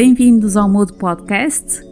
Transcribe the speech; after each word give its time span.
Bem-vindos 0.00 0.56
ao 0.56 0.68
Mood 0.68 0.92
Podcast. 0.92 1.82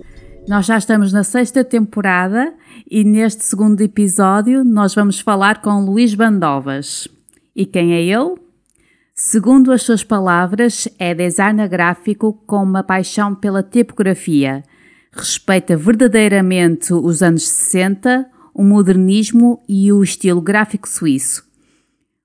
Nós 0.47 0.65
já 0.65 0.79
estamos 0.79 1.13
na 1.13 1.25
sexta 1.25 1.65
temporada 1.65 2.55
e 2.89 3.03
neste 3.03 3.43
segundo 3.43 3.81
episódio 3.81 4.63
nós 4.63 4.95
vamos 4.95 5.19
falar 5.19 5.61
com 5.61 5.85
Luís 5.85 6.15
Bandovas. 6.15 7.09
E 7.53 7.67
quem 7.67 7.95
é 7.95 8.03
ele? 8.05 8.37
Segundo 9.13 9.73
as 9.73 9.83
suas 9.83 10.05
palavras, 10.05 10.87
é 11.01 11.17
designer 11.17 11.69
gráfico 11.69 12.33
com 12.47 12.63
uma 12.63 12.85
paixão 12.85 13.35
pela 13.35 13.61
tipografia. 13.61 14.63
Respeita 15.11 15.77
verdadeiramente 15.77 16.95
os 16.95 17.25
anos 17.25 17.43
60, 17.49 18.25
o 18.55 18.63
modernismo 18.63 19.61
e 19.69 19.93
o 19.93 20.01
estilo 20.01 20.41
gráfico 20.41 20.89
suíço. 20.89 21.45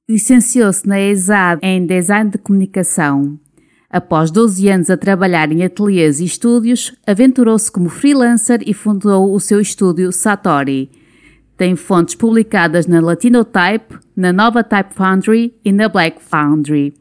Licenciou-se 0.07 0.87
na 0.87 1.01
ESAD 1.01 1.59
em 1.63 1.87
Design 1.87 2.29
de 2.29 2.37
Comunicação. 2.37 3.39
Após 3.91 4.31
12 4.31 4.69
anos 4.69 4.89
a 4.89 4.95
trabalhar 4.95 5.51
em 5.51 5.65
ateliês 5.65 6.21
e 6.21 6.25
estúdios, 6.25 6.93
aventurou-se 7.05 7.69
como 7.69 7.89
freelancer 7.89 8.61
e 8.65 8.73
fundou 8.73 9.33
o 9.33 9.39
seu 9.39 9.59
estúdio 9.59 10.13
Satori. 10.13 10.89
Tem 11.57 11.75
fontes 11.75 12.15
publicadas 12.15 12.87
na 12.87 13.01
Latinotype, 13.01 13.99
na 14.15 14.31
Nova 14.31 14.63
Type 14.63 14.93
Foundry 14.93 15.53
e 15.65 15.73
na 15.73 15.89
Black 15.89 16.23
Foundry. 16.23 16.93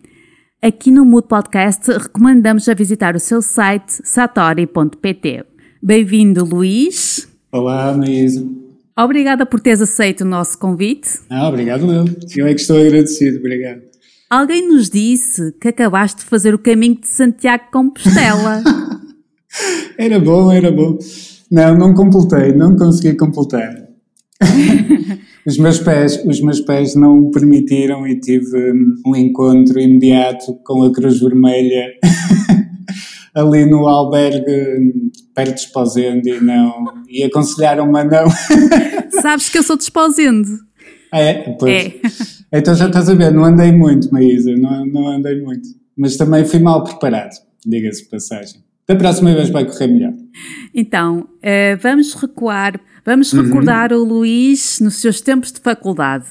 Aqui 0.61 0.91
no 0.91 1.05
Mood 1.05 1.29
Podcast 1.29 1.93
recomendamos 1.93 2.69
a 2.69 2.75
visitar 2.75 3.15
o 3.15 3.21
seu 3.21 3.41
site 3.41 4.01
satori.pt. 4.03 5.45
Bem-vindo, 5.81 6.45
Luís. 6.45 7.29
Olá, 7.53 7.97
Maísa. 7.97 8.45
Obrigada 8.99 9.47
por 9.47 9.61
teres 9.61 9.81
aceito 9.81 10.23
o 10.23 10.27
nosso 10.27 10.59
convite. 10.59 11.09
Ah, 11.31 11.49
obrigado 11.49 11.91
eu. 11.91 12.05
Eu 12.37 12.47
é 12.49 12.53
que 12.53 12.61
estou 12.61 12.79
agradecido, 12.79 13.39
obrigado. 13.39 13.90
Alguém 14.31 14.69
nos 14.69 14.89
disse 14.89 15.53
que 15.61 15.67
acabaste 15.67 16.23
de 16.23 16.25
fazer 16.25 16.55
o 16.55 16.59
caminho 16.59 16.95
de 16.95 17.09
Santiago 17.09 17.65
Compostela. 17.73 18.63
era 19.99 20.21
bom, 20.21 20.53
era 20.53 20.71
bom. 20.71 20.97
Não, 21.51 21.77
não 21.77 21.93
completei, 21.93 22.53
não 22.53 22.77
consegui 22.77 23.17
completar. 23.17 23.75
os, 25.45 25.59
meus 25.59 25.81
pés, 25.81 26.25
os 26.25 26.41
meus 26.41 26.61
pés 26.61 26.95
não 26.95 27.19
o 27.19 27.31
permitiram 27.33 28.07
e 28.07 28.21
tive 28.21 28.73
um 29.05 29.17
encontro 29.17 29.81
imediato 29.81 30.55
com 30.65 30.85
a 30.85 30.93
Cruz 30.93 31.19
Vermelha 31.19 31.87
ali 33.35 33.67
no 33.67 33.89
albergue 33.89 35.11
perto 35.35 35.55
de 35.55 35.61
Esposende 35.61 36.31
e 36.31 36.41
não. 36.41 36.85
E 37.09 37.25
aconselharam-me 37.25 37.99
a 37.99 38.05
não. 38.05 38.31
Sabes 39.21 39.49
que 39.49 39.59
eu 39.59 39.65
sou 39.65 39.77
de 39.77 39.83
Esposende. 39.83 40.51
É, 41.13 41.35
pois. 41.59 41.73
É. 41.73 42.40
Então 42.53 42.75
já 42.75 42.87
estás 42.87 43.09
a 43.09 43.15
ver, 43.15 43.33
não 43.33 43.45
andei 43.45 43.71
muito, 43.71 44.13
Maísa, 44.13 44.55
não, 44.57 44.85
não 44.87 45.09
andei 45.09 45.41
muito. 45.41 45.69
Mas 45.97 46.17
também 46.17 46.45
fui 46.45 46.59
mal 46.59 46.83
preparado, 46.83 47.37
diga-se 47.65 48.09
passagem. 48.09 48.61
Da 48.89 48.97
próxima 48.97 49.33
vez 49.35 49.51
vai 49.51 49.65
correr 49.65 49.87
melhor. 49.87 50.13
Então, 50.75 51.21
uh, 51.21 51.79
vamos 51.81 52.13
recuar, 52.15 52.81
vamos 53.07 53.33
uhum. 53.33 53.43
recordar 53.43 53.93
o 53.93 54.03
Luís 54.03 54.81
nos 54.81 54.97
seus 54.97 55.21
tempos 55.21 55.53
de 55.53 55.61
faculdade. 55.61 56.27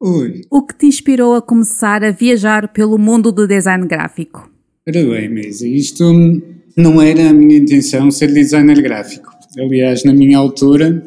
Ui. 0.00 0.42
O 0.50 0.62
que 0.62 0.76
te 0.76 0.86
inspirou 0.86 1.34
a 1.34 1.42
começar 1.42 2.04
a 2.04 2.10
viajar 2.10 2.68
pelo 2.68 2.98
mundo 2.98 3.32
do 3.32 3.48
design 3.48 3.86
gráfico? 3.88 4.48
Ora 4.86 5.04
bem, 5.04 5.28
Maísa, 5.28 5.66
isto 5.66 6.04
não 6.76 7.00
era 7.00 7.30
a 7.30 7.32
minha 7.32 7.58
intenção 7.58 8.10
ser 8.10 8.32
designer 8.32 8.80
gráfico. 8.80 9.30
Aliás, 9.58 10.04
na 10.04 10.12
minha 10.12 10.38
altura, 10.38 11.02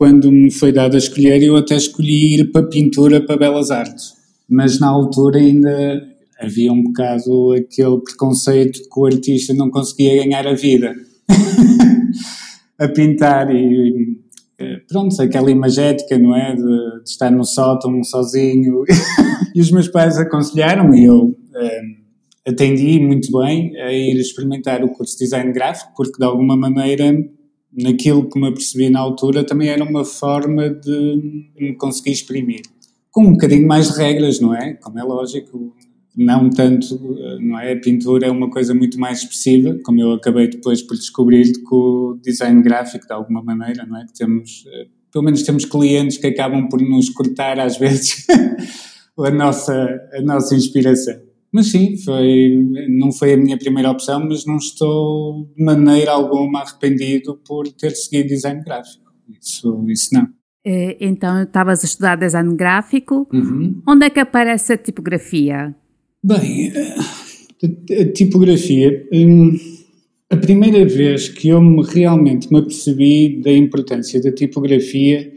quando 0.00 0.32
me 0.32 0.50
foi 0.50 0.72
dado 0.72 0.94
a 0.94 0.98
escolher, 0.98 1.42
eu 1.42 1.54
até 1.56 1.76
escolhi 1.76 2.36
ir 2.36 2.50
para 2.50 2.66
pintura, 2.66 3.20
para 3.20 3.36
belas 3.36 3.70
artes. 3.70 4.14
Mas 4.48 4.80
na 4.80 4.88
altura 4.88 5.38
ainda 5.38 6.02
havia 6.40 6.72
um 6.72 6.84
bocado 6.84 7.52
aquele 7.52 8.00
preconceito 8.00 8.80
que 8.80 8.98
o 8.98 9.04
artista 9.04 9.52
não 9.52 9.70
conseguia 9.70 10.24
ganhar 10.24 10.46
a 10.46 10.54
vida 10.54 10.94
a 12.80 12.88
pintar 12.88 13.54
e 13.54 14.16
pronto, 14.88 15.20
aquela 15.20 15.50
imagética, 15.50 16.18
não 16.18 16.34
é? 16.34 16.54
De, 16.54 16.62
de 16.62 17.10
estar 17.10 17.30
no 17.30 17.44
sótão 17.44 18.02
sozinho. 18.02 18.84
e 19.54 19.60
os 19.60 19.70
meus 19.70 19.88
pais 19.88 20.16
aconselharam-me 20.16 20.98
e 20.98 21.04
eu 21.04 21.36
eh, 21.54 21.82
atendi 22.48 22.98
muito 23.00 23.30
bem 23.38 23.76
a 23.76 23.92
ir 23.92 24.18
experimentar 24.18 24.82
o 24.82 24.88
curso 24.88 25.12
de 25.18 25.24
design 25.24 25.52
gráfico, 25.52 25.92
porque 25.94 26.16
de 26.18 26.24
alguma 26.24 26.56
maneira 26.56 27.12
naquilo 27.72 28.28
que 28.28 28.38
me 28.38 28.48
apercebi 28.48 28.90
na 28.90 29.00
altura, 29.00 29.44
também 29.44 29.68
era 29.68 29.84
uma 29.84 30.04
forma 30.04 30.68
de 30.68 31.50
me 31.58 31.74
conseguir 31.76 32.12
exprimir. 32.12 32.62
Com 33.10 33.24
um 33.24 33.32
bocadinho 33.32 33.66
mais 33.66 33.92
de 33.92 33.98
regras, 33.98 34.40
não 34.40 34.54
é? 34.54 34.74
Como 34.74 34.98
é 34.98 35.02
lógico, 35.02 35.74
não 36.16 36.50
tanto, 36.50 37.00
não 37.40 37.58
é? 37.58 37.72
A 37.72 37.80
pintura 37.80 38.26
é 38.26 38.30
uma 38.30 38.50
coisa 38.50 38.74
muito 38.74 38.98
mais 38.98 39.20
expressiva, 39.20 39.78
como 39.84 40.00
eu 40.00 40.12
acabei 40.12 40.48
depois 40.48 40.82
por 40.82 40.96
descobrir 40.96 41.52
com 41.64 41.76
o 41.76 42.18
design 42.22 42.62
gráfico, 42.62 43.06
de 43.06 43.12
alguma 43.12 43.42
maneira, 43.42 43.86
não 43.86 43.98
é? 43.98 44.06
Que 44.06 44.12
temos, 44.12 44.64
eh, 44.72 44.86
pelo 45.12 45.24
menos 45.24 45.42
temos 45.42 45.64
clientes 45.64 46.18
que 46.18 46.26
acabam 46.26 46.68
por 46.68 46.80
nos 46.80 47.10
cortar 47.10 47.58
às 47.58 47.78
vezes 47.78 48.26
a 49.18 49.30
nossa, 49.30 49.88
a 50.12 50.22
nossa 50.22 50.54
inspiração. 50.54 51.29
Mas 51.52 51.66
sim, 51.66 51.96
foi, 51.96 52.56
não 52.88 53.10
foi 53.10 53.32
a 53.32 53.36
minha 53.36 53.58
primeira 53.58 53.90
opção, 53.90 54.24
mas 54.28 54.46
não 54.46 54.56
estou 54.56 55.50
de 55.56 55.64
maneira 55.64 56.12
alguma 56.12 56.60
arrependido 56.60 57.40
por 57.46 57.66
ter 57.72 57.90
seguido 57.90 58.28
design 58.28 58.62
gráfico. 58.62 59.12
Isso, 59.40 59.84
isso 59.88 60.14
não. 60.14 60.28
Eh, 60.64 60.96
então, 61.00 61.42
estavas 61.42 61.82
a 61.82 61.86
estudar 61.86 62.16
design 62.16 62.54
gráfico. 62.54 63.26
Uhum. 63.32 63.82
Onde 63.86 64.06
é 64.06 64.10
que 64.10 64.20
aparece 64.20 64.74
a 64.74 64.78
tipografia? 64.78 65.74
Bem, 66.22 66.72
a, 66.76 68.02
a 68.02 68.12
tipografia. 68.12 69.08
Hum, 69.12 69.56
a 70.30 70.36
primeira 70.36 70.84
vez 70.86 71.28
que 71.28 71.48
eu 71.48 71.60
me, 71.60 71.82
realmente 71.82 72.52
me 72.52 72.60
apercebi 72.60 73.40
da 73.42 73.52
importância 73.52 74.22
da 74.22 74.30
tipografia 74.30 75.32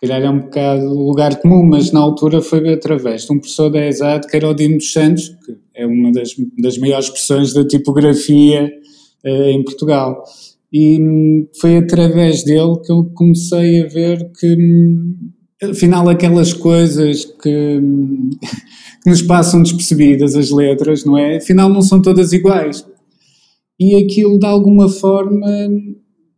calhar 0.00 0.22
é 0.22 0.30
um 0.30 0.40
bocado 0.40 0.86
lugar 0.86 1.36
comum, 1.40 1.64
mas 1.64 1.90
na 1.90 2.00
altura 2.00 2.40
foi 2.40 2.72
através 2.72 3.26
de 3.26 3.32
um 3.32 3.38
professor 3.38 3.68
da 3.70 3.86
ESAD, 3.86 4.26
que 4.28 4.36
era 4.36 4.48
o 4.48 4.54
Dino 4.54 4.76
dos 4.76 4.92
Santos, 4.92 5.28
que 5.28 5.56
é 5.74 5.86
uma 5.86 6.12
das, 6.12 6.34
das 6.58 6.78
maiores 6.78 7.06
expressões 7.06 7.52
da 7.52 7.66
tipografia 7.66 8.70
uh, 9.24 9.28
em 9.28 9.64
Portugal. 9.64 10.22
E 10.72 11.00
hum, 11.00 11.48
foi 11.60 11.78
através 11.78 12.44
dele 12.44 12.78
que 12.84 12.92
eu 12.92 13.10
comecei 13.14 13.82
a 13.82 13.86
ver 13.88 14.30
que, 14.38 14.54
hum, 14.54 15.30
afinal, 15.62 16.08
aquelas 16.08 16.52
coisas 16.52 17.24
que, 17.24 17.78
hum, 17.82 18.30
que 19.02 19.10
nos 19.10 19.22
passam 19.22 19.62
despercebidas, 19.62 20.36
as 20.36 20.50
letras, 20.50 21.04
não 21.04 21.18
é? 21.18 21.38
Afinal, 21.38 21.68
não 21.68 21.82
são 21.82 22.00
todas 22.00 22.32
iguais. 22.32 22.86
E 23.80 23.96
aquilo, 23.96 24.38
de 24.38 24.46
alguma 24.46 24.88
forma, 24.88 25.48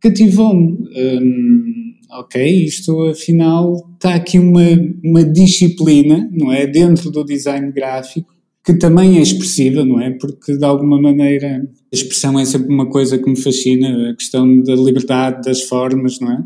cativou-me. 0.01 0.77
Um, 0.95 1.70
ok, 2.19 2.65
isto 2.65 3.03
afinal 3.03 3.75
está 3.93 4.15
aqui 4.15 4.37
uma, 4.37 4.61
uma 5.03 5.23
disciplina, 5.23 6.29
não 6.31 6.51
é, 6.51 6.67
dentro 6.67 7.09
do 7.09 7.23
design 7.23 7.71
gráfico, 7.71 8.33
que 8.63 8.73
também 8.73 9.17
é 9.17 9.21
expressiva, 9.21 9.83
não 9.83 9.99
é, 9.99 10.11
porque 10.11 10.55
de 10.55 10.65
alguma 10.65 11.01
maneira 11.01 11.67
a 11.91 11.95
expressão 11.95 12.39
é 12.39 12.45
sempre 12.45 12.73
uma 12.73 12.87
coisa 12.87 13.17
que 13.17 13.29
me 13.29 13.35
fascina, 13.35 14.11
a 14.11 14.15
questão 14.15 14.61
da 14.61 14.75
liberdade 14.75 15.41
das 15.43 15.61
formas, 15.63 16.19
não 16.19 16.31
é, 16.31 16.43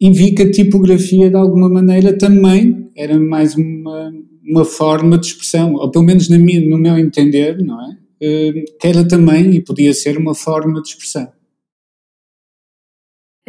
e 0.00 0.10
vi 0.10 0.32
que 0.32 0.42
a 0.42 0.50
tipografia 0.50 1.28
de 1.28 1.36
alguma 1.36 1.68
maneira 1.68 2.16
também 2.16 2.88
era 2.96 3.18
mais 3.18 3.54
uma, 3.56 4.12
uma 4.44 4.64
forma 4.64 5.18
de 5.18 5.26
expressão, 5.26 5.74
ou 5.74 5.90
pelo 5.90 6.04
menos 6.04 6.28
minha, 6.28 6.60
no 6.60 6.78
meu 6.78 6.98
entender, 6.98 7.58
não 7.58 7.80
é, 7.80 7.96
eh, 8.20 8.64
que 8.80 8.86
era 8.86 9.06
também 9.06 9.54
e 9.54 9.60
podia 9.60 9.92
ser 9.92 10.16
uma 10.16 10.34
forma 10.34 10.80
de 10.82 10.88
expressão. 10.88 11.28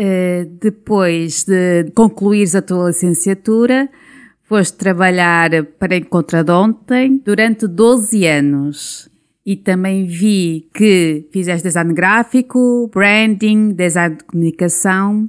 Eh, 0.01 0.47
depois 0.61 1.43
de 1.43 1.91
concluires 1.93 2.55
a 2.55 2.61
tua 2.61 2.87
licenciatura, 2.87 3.89
foste 4.43 4.77
trabalhar 4.77 5.65
para 5.77 5.97
Encontradonte 5.97 7.19
durante 7.25 7.67
12 7.67 8.25
anos. 8.25 9.09
E 9.45 9.57
também 9.57 10.05
vi 10.05 10.69
que 10.73 11.27
fizeste 11.33 11.67
design 11.67 11.93
gráfico, 11.93 12.89
branding, 12.93 13.73
design 13.73 14.15
de 14.15 14.23
comunicação, 14.23 15.27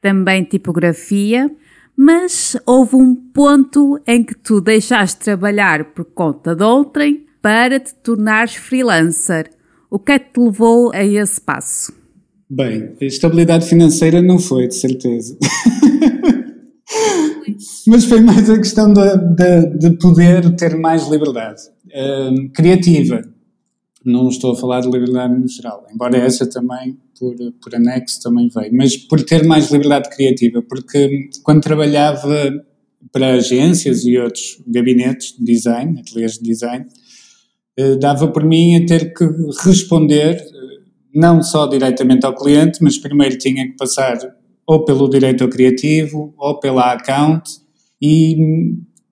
também 0.00 0.44
tipografia, 0.44 1.54
mas 1.94 2.56
houve 2.64 2.96
um 2.96 3.14
ponto 3.14 4.00
em 4.06 4.24
que 4.24 4.34
tu 4.34 4.62
deixaste 4.62 5.18
de 5.18 5.24
trabalhar 5.26 5.92
por 5.92 6.06
conta 6.06 6.56
de 6.56 6.64
outrem 6.64 7.26
para 7.42 7.78
te 7.78 7.94
tornares 7.96 8.54
freelancer. 8.54 9.50
O 9.90 9.98
que 9.98 10.12
é 10.12 10.18
que 10.18 10.32
te 10.32 10.40
levou 10.40 10.90
a 10.94 11.04
esse 11.04 11.38
passo? 11.38 12.05
Bem, 12.48 12.94
estabilidade 13.00 13.66
financeira 13.66 14.22
não 14.22 14.38
foi, 14.38 14.68
de 14.68 14.76
certeza. 14.76 15.36
Mas 17.86 18.04
foi 18.04 18.20
mais 18.20 18.48
a 18.48 18.56
questão 18.56 18.92
de, 18.92 19.00
de, 19.34 19.78
de 19.78 19.98
poder 19.98 20.54
ter 20.54 20.76
mais 20.76 21.08
liberdade. 21.08 21.62
Uh, 21.86 22.48
criativa. 22.52 23.22
Não 24.04 24.28
estou 24.28 24.52
a 24.52 24.56
falar 24.56 24.80
de 24.80 24.88
liberdade 24.88 25.34
no 25.34 25.48
geral, 25.48 25.84
embora 25.92 26.16
essa 26.18 26.48
também, 26.48 26.96
por, 27.18 27.34
por 27.60 27.74
anexo, 27.74 28.22
também 28.22 28.48
veio. 28.48 28.72
Mas 28.72 28.96
por 28.96 29.20
ter 29.24 29.44
mais 29.44 29.72
liberdade 29.72 30.08
criativa, 30.10 30.62
porque 30.62 31.28
quando 31.42 31.60
trabalhava 31.60 32.64
para 33.10 33.34
agências 33.34 34.04
e 34.04 34.16
outros 34.16 34.62
gabinetes 34.68 35.34
de 35.36 35.44
design, 35.44 35.98
ateliês 35.98 36.34
de 36.34 36.42
design, 36.44 36.86
uh, 37.80 37.96
dava 37.98 38.28
por 38.28 38.44
mim 38.44 38.76
a 38.76 38.86
ter 38.86 39.12
que 39.12 39.24
responder 39.64 40.40
não 41.16 41.42
só 41.42 41.66
diretamente 41.66 42.26
ao 42.26 42.34
cliente, 42.34 42.82
mas 42.82 42.98
primeiro 42.98 43.38
tinha 43.38 43.66
que 43.66 43.76
passar 43.76 44.18
ou 44.66 44.84
pelo 44.84 45.08
diretor 45.08 45.48
criativo 45.48 46.34
ou 46.36 46.60
pela 46.60 46.92
account 46.92 47.50
e 48.02 48.36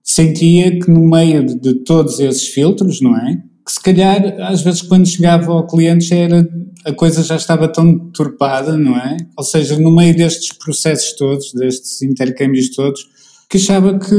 sentia 0.02 0.78
que 0.78 0.90
no 0.90 1.08
meio 1.08 1.46
de, 1.46 1.74
todos 1.76 2.20
esses 2.20 2.48
filtros, 2.48 3.00
não 3.00 3.16
é? 3.16 3.36
Que 3.64 3.72
se 3.72 3.80
calhar, 3.80 4.22
às 4.40 4.60
vezes, 4.60 4.82
quando 4.82 5.08
chegava 5.08 5.50
ao 5.50 5.66
cliente, 5.66 6.04
já 6.04 6.16
era, 6.16 6.46
a 6.84 6.92
coisa 6.92 7.22
já 7.22 7.36
estava 7.36 7.66
tão 7.66 8.10
turpada, 8.10 8.76
não 8.76 8.94
é? 8.98 9.16
Ou 9.38 9.44
seja, 9.44 9.78
no 9.78 9.94
meio 9.94 10.14
destes 10.14 10.52
processos 10.58 11.16
todos, 11.16 11.54
destes 11.54 12.02
intercâmbios 12.02 12.74
todos, 12.74 13.08
que 13.48 13.56
achava 13.56 13.98
que, 13.98 14.14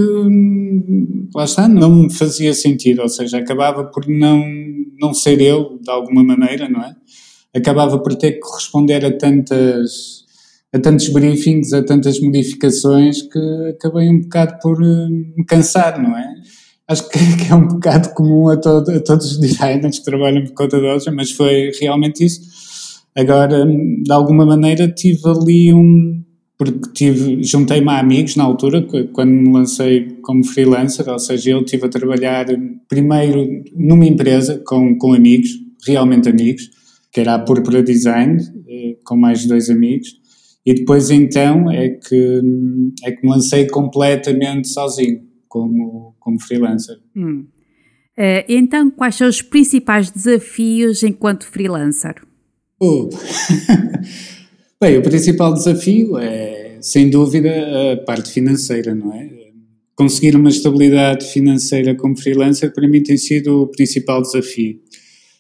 lá 1.36 1.44
está, 1.44 1.68
não 1.68 2.04
me 2.04 2.12
fazia 2.12 2.56
sentido, 2.56 3.04
ou 3.04 3.10
seja, 3.10 3.38
acabava 3.38 3.84
por 3.84 4.08
não, 4.08 4.44
não 5.00 5.14
ser 5.14 5.40
eu, 5.40 5.78
de 5.80 5.92
alguma 5.92 6.24
maneira, 6.24 6.68
não 6.68 6.82
é? 6.82 6.96
Acabava 7.56 8.00
por 8.00 8.16
ter 8.16 8.34
que 8.34 8.40
corresponder 8.40 9.06
a 9.06 9.18
tantas 9.18 10.26
a 10.74 10.80
tantos 10.80 11.08
briefings, 11.08 11.72
a 11.72 11.82
tantas 11.82 12.20
modificações 12.20 13.22
que 13.22 13.40
acabei 13.70 14.10
um 14.10 14.20
bocado 14.20 14.60
por 14.62 14.84
eh, 14.84 15.08
me 15.38 15.46
cansar, 15.46 16.02
não 16.02 16.18
é? 16.18 16.26
Acho 16.88 17.10
que 17.10 17.18
é 17.50 17.56
um 17.56 17.68
bocado 17.68 18.10
comum 18.14 18.50
a, 18.50 18.58
todo, 18.58 18.92
a 18.92 19.00
todos 19.00 19.32
os 19.32 19.40
designers 19.40 20.00
que 20.00 20.06
trabalham 20.06 20.44
por 20.44 20.54
conta 20.54 20.78
de 20.78 20.86
outra, 20.86 21.14
mas 21.14 21.32
foi 21.32 21.72
realmente 21.80 22.26
isso. 22.26 22.42
Agora, 23.16 23.66
de 23.66 24.12
alguma 24.12 24.46
maneira, 24.46 24.88
tive 24.90 25.22
ali 25.26 25.74
um. 25.74 26.22
Porque 26.58 26.90
tive, 26.94 27.44
juntei-me 27.44 27.90
a 27.90 28.00
amigos 28.00 28.38
na 28.38 28.46
altura, 28.46 28.86
quando 29.12 29.30
me 29.30 29.52
lancei 29.52 30.18
como 30.22 30.42
freelancer, 30.42 31.08
ou 31.10 31.20
seja, 31.20 31.52
eu 31.52 31.60
estive 31.60 31.86
a 31.86 31.90
trabalhar 31.90 32.46
primeiro 32.88 33.46
numa 33.76 34.06
empresa 34.06 34.62
com, 34.66 34.98
com 34.98 35.14
amigos, 35.14 35.50
realmente 35.86 36.30
amigos, 36.30 36.70
que 37.16 37.22
era 37.22 37.36
a 37.36 37.40
Purpura 37.40 37.82
Design, 37.82 38.38
eh, 38.68 38.98
com 39.06 39.16
mais 39.16 39.46
dois 39.46 39.70
amigos, 39.70 40.20
e 40.66 40.74
depois 40.74 41.10
então 41.10 41.72
é 41.72 41.88
que, 41.88 42.42
é 43.06 43.12
que 43.14 43.26
me 43.26 43.32
lancei 43.32 43.68
completamente 43.68 44.68
sozinho, 44.68 45.22
como, 45.48 46.14
como 46.20 46.38
freelancer. 46.42 46.98
Hum. 47.16 47.46
Uh, 48.18 48.44
então, 48.50 48.92
quais 48.92 49.16
são 49.16 49.30
os 49.30 49.42
principais 49.42 50.12
desafios 50.12 51.04
enquanto 51.04 51.46
freelancer? 51.46 52.16
Oh. 52.82 53.08
Bem, 54.82 54.98
o 54.98 55.02
principal 55.02 55.54
desafio 55.54 56.18
é, 56.18 56.80
sem 56.82 57.10
dúvida, 57.10 57.94
a 57.94 57.98
parte 58.04 58.30
financeira, 58.30 58.94
não 58.94 59.14
é? 59.14 59.30
Conseguir 59.96 60.36
uma 60.36 60.50
estabilidade 60.50 61.26
financeira 61.28 61.96
como 61.96 62.18
freelancer 62.18 62.74
para 62.74 62.90
mim 62.90 63.02
tem 63.02 63.16
sido 63.16 63.62
o 63.62 63.68
principal 63.68 64.22
desafio. 64.22 64.82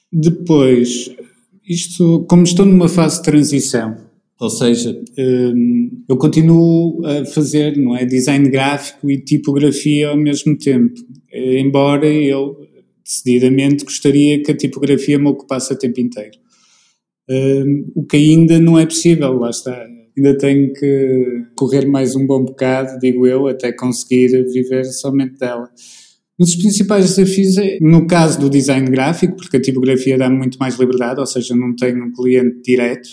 Depois, 0.09 1.13
isto, 1.67 2.25
como 2.29 2.43
estou 2.43 2.65
numa 2.65 2.87
fase 2.87 3.17
de 3.17 3.23
transição, 3.23 3.97
ou 4.39 4.49
seja, 4.49 5.01
hum, 5.17 6.03
eu 6.09 6.17
continuo 6.17 7.05
a 7.05 7.25
fazer 7.25 7.77
não 7.77 7.95
é, 7.95 8.05
design 8.05 8.49
gráfico 8.49 9.09
e 9.09 9.17
tipografia 9.17 10.09
ao 10.09 10.17
mesmo 10.17 10.57
tempo, 10.57 10.93
embora 11.31 12.05
eu 12.07 12.57
decididamente 13.03 13.85
gostaria 13.85 14.41
que 14.41 14.51
a 14.51 14.57
tipografia 14.57 15.19
me 15.19 15.27
ocupasse 15.27 15.71
o 15.71 15.77
tempo 15.77 16.01
inteiro. 16.01 16.37
Hum, 17.29 17.91
o 17.95 18.05
que 18.05 18.17
ainda 18.17 18.59
não 18.59 18.77
é 18.77 18.85
possível, 18.85 19.33
lá 19.33 19.49
está. 19.49 19.87
Ainda 20.17 20.37
tenho 20.37 20.71
que 20.73 21.45
correr 21.55 21.85
mais 21.85 22.15
um 22.15 22.25
bom 22.25 22.43
bocado, 22.43 22.99
digo 22.99 23.27
eu, 23.27 23.47
até 23.47 23.71
conseguir 23.71 24.29
viver 24.51 24.85
somente 24.85 25.37
dela. 25.37 25.69
Um 26.39 26.43
dos 26.43 26.55
principais 26.55 27.15
desafios 27.15 27.57
é, 27.57 27.77
no 27.81 28.05
caso 28.07 28.39
do 28.39 28.49
design 28.49 28.89
gráfico, 28.89 29.35
porque 29.37 29.57
a 29.57 29.61
tipografia 29.61 30.17
dá 30.17 30.29
muito 30.29 30.57
mais 30.57 30.77
liberdade, 30.77 31.19
ou 31.19 31.25
seja, 31.25 31.55
não 31.55 31.73
tenho 31.75 32.03
um 32.03 32.11
cliente 32.11 32.61
direto, 32.61 33.07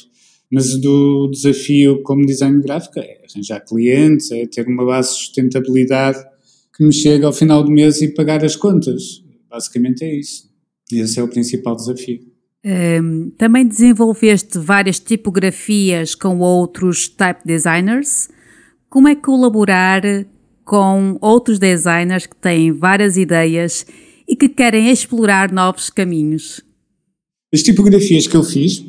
mas 0.51 0.77
do 0.77 1.31
desafio 1.31 2.03
como 2.03 2.27
design 2.27 2.61
gráfico 2.61 2.99
é 2.99 3.21
arranjar 3.31 3.61
clientes, 3.61 4.31
é 4.33 4.45
ter 4.47 4.67
uma 4.67 4.85
base 4.85 5.11
de 5.11 5.17
sustentabilidade 5.19 6.19
que 6.77 6.85
me 6.85 6.93
chega 6.93 7.27
ao 7.27 7.33
final 7.33 7.63
do 7.63 7.71
mês 7.71 8.03
e 8.03 8.09
pagar 8.09 8.45
as 8.45 8.57
contas. 8.57 9.23
Basicamente 9.49 10.05
é 10.05 10.19
isso. 10.19 10.51
E 10.91 11.01
esse 11.01 11.19
é 11.19 11.23
o 11.23 11.29
principal 11.29 11.77
desafio. 11.77 12.21
Um, 12.65 13.31
também 13.37 13.67
desenvolveste 13.67 14.59
várias 14.59 15.01
tipografias 15.01 16.15
com 16.15 16.39
outros 16.39 17.09
type 17.09 17.41
designers. 17.45 18.29
Como 18.89 19.09
é 19.09 19.15
colaborar 19.15 20.03
com 20.73 21.19
outros 21.21 21.59
designers 21.59 22.25
que 22.25 22.35
têm 22.35 22.73
várias 22.73 23.19
ideias 23.19 23.85
e 24.27 24.35
que 24.35 24.49
querem 24.49 24.91
explorar 24.91 25.53
novos 25.53 25.91
caminhos? 25.91 26.63
As 27.53 27.63
tipografias 27.63 28.27
que 28.27 28.35
eu 28.35 28.43
fiz 28.43 28.83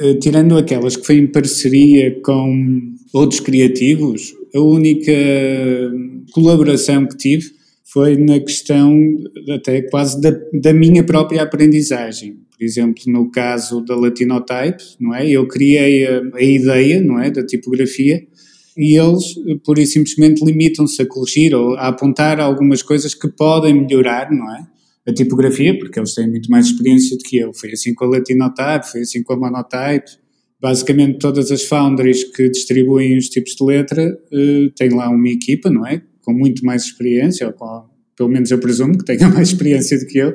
eh, 0.00 0.14
tirando 0.14 0.58
aquelas 0.58 0.96
que 0.96 1.06
foi 1.06 1.18
em 1.18 1.28
parceria 1.28 2.20
com 2.20 2.96
outros 3.12 3.38
criativos, 3.38 4.34
a 4.52 4.58
única 4.58 5.12
colaboração 6.32 7.06
que 7.06 7.16
tive 7.16 7.48
foi 7.84 8.16
na 8.16 8.40
questão 8.40 8.92
até 9.50 9.82
quase 9.82 10.20
da, 10.20 10.32
da 10.52 10.72
minha 10.72 11.04
própria 11.04 11.44
aprendizagem. 11.44 12.38
Por 12.58 12.64
exemplo, 12.64 13.04
no 13.06 13.30
caso 13.30 13.84
da 13.84 13.94
Latinotype, 13.94 14.82
não 14.98 15.14
é? 15.14 15.30
Eu 15.30 15.46
criei 15.46 16.08
a, 16.08 16.22
a 16.34 16.42
ideia, 16.42 17.00
não 17.00 17.20
é, 17.20 17.30
da 17.30 17.46
tipografia 17.46 18.20
e 18.76 18.98
eles, 18.98 19.34
por 19.64 19.78
e 19.78 19.86
simplesmente, 19.86 20.44
limitam-se 20.44 21.00
a 21.02 21.06
corrigir 21.06 21.54
ou 21.54 21.74
a 21.74 21.88
apontar 21.88 22.40
algumas 22.40 22.82
coisas 22.82 23.14
que 23.14 23.28
podem 23.28 23.74
melhorar, 23.74 24.30
não 24.30 24.50
é? 24.54 24.66
a 25.06 25.12
tipografia, 25.12 25.78
porque 25.78 25.98
eles 25.98 26.14
têm 26.14 26.28
muito 26.28 26.50
mais 26.50 26.66
experiência 26.66 27.16
do 27.16 27.22
que 27.22 27.36
eu. 27.36 27.52
Foi 27.52 27.70
assim 27.72 27.94
com 27.94 28.04
a 28.04 28.08
Latinotype, 28.08 28.90
foi 28.90 29.02
assim 29.02 29.22
com 29.22 29.34
a 29.34 29.36
Monotype. 29.36 30.10
Basicamente, 30.60 31.18
todas 31.18 31.50
as 31.50 31.62
foundries 31.62 32.24
que 32.24 32.48
distribuem 32.48 33.18
os 33.18 33.28
tipos 33.28 33.54
de 33.54 33.64
letra 33.64 34.18
uh, 34.32 34.70
têm 34.70 34.90
lá 34.90 35.10
uma 35.10 35.28
equipa, 35.28 35.68
não 35.70 35.86
é? 35.86 36.00
Com 36.22 36.32
muito 36.32 36.64
mais 36.64 36.84
experiência, 36.84 37.46
ou 37.46 37.52
com, 37.52 37.84
pelo 38.16 38.30
menos 38.30 38.50
eu 38.50 38.58
presumo 38.58 38.96
que 38.96 39.04
tenha 39.04 39.28
mais 39.30 39.48
experiência 39.48 39.98
do 39.98 40.06
que 40.06 40.18
eu, 40.18 40.34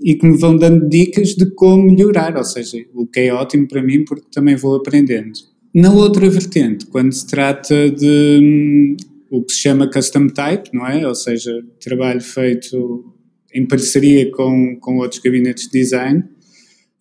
e 0.00 0.14
que 0.14 0.24
me 0.28 0.38
vão 0.38 0.56
dando 0.56 0.88
dicas 0.88 1.30
de 1.30 1.50
como 1.54 1.82
melhorar, 1.90 2.36
ou 2.36 2.44
seja, 2.44 2.78
o 2.94 3.04
que 3.04 3.20
é 3.20 3.34
ótimo 3.34 3.66
para 3.66 3.82
mim 3.82 4.04
porque 4.04 4.26
também 4.30 4.54
vou 4.54 4.76
aprendendo. 4.76 5.32
Na 5.74 5.92
outra 5.92 6.28
vertente, 6.28 6.86
quando 6.86 7.12
se 7.12 7.26
trata 7.26 7.90
de 7.90 8.38
hum, 8.42 8.96
o 9.30 9.42
que 9.44 9.52
se 9.52 9.60
chama 9.60 9.90
custom 9.90 10.28
type, 10.28 10.70
não 10.72 10.86
é? 10.86 11.06
Ou 11.06 11.14
seja, 11.14 11.52
trabalho 11.80 12.20
feito 12.20 13.14
em 13.54 13.66
parceria 13.66 14.30
com, 14.30 14.76
com 14.80 14.96
outros 14.98 15.20
gabinetes 15.20 15.64
de 15.64 15.80
design, 15.80 16.24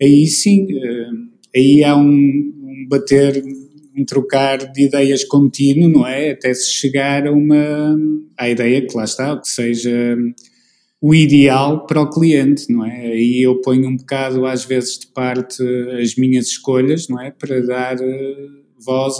aí 0.01 0.27
sim, 0.27 0.67
eh, 0.71 1.09
aí 1.55 1.83
há 1.83 1.95
um, 1.95 2.03
um 2.03 2.87
bater, 2.89 3.43
um 3.95 4.05
trocar 4.05 4.57
de 4.71 4.85
ideias 4.85 5.23
contínuo, 5.23 5.89
não 5.89 6.07
é? 6.07 6.31
Até 6.31 6.53
se 6.53 6.71
chegar 6.71 7.27
a 7.27 7.31
uma, 7.31 7.95
à 8.37 8.49
ideia 8.49 8.85
que 8.85 8.95
lá 8.95 9.03
está, 9.03 9.37
que 9.37 9.47
seja 9.49 10.17
o 11.01 11.13
ideal 11.13 11.85
para 11.85 12.01
o 12.01 12.09
cliente, 12.09 12.71
não 12.71 12.85
é? 12.85 13.07
Aí 13.07 13.41
eu 13.41 13.61
ponho 13.61 13.87
um 13.87 13.95
bocado, 13.95 14.45
às 14.45 14.65
vezes, 14.65 14.99
de 14.99 15.07
parte 15.07 15.61
as 16.01 16.15
minhas 16.15 16.47
escolhas, 16.47 17.07
não 17.07 17.21
é? 17.21 17.31
Para 17.31 17.61
dar 17.61 17.97
eh, 18.01 18.47
voz 18.83 19.19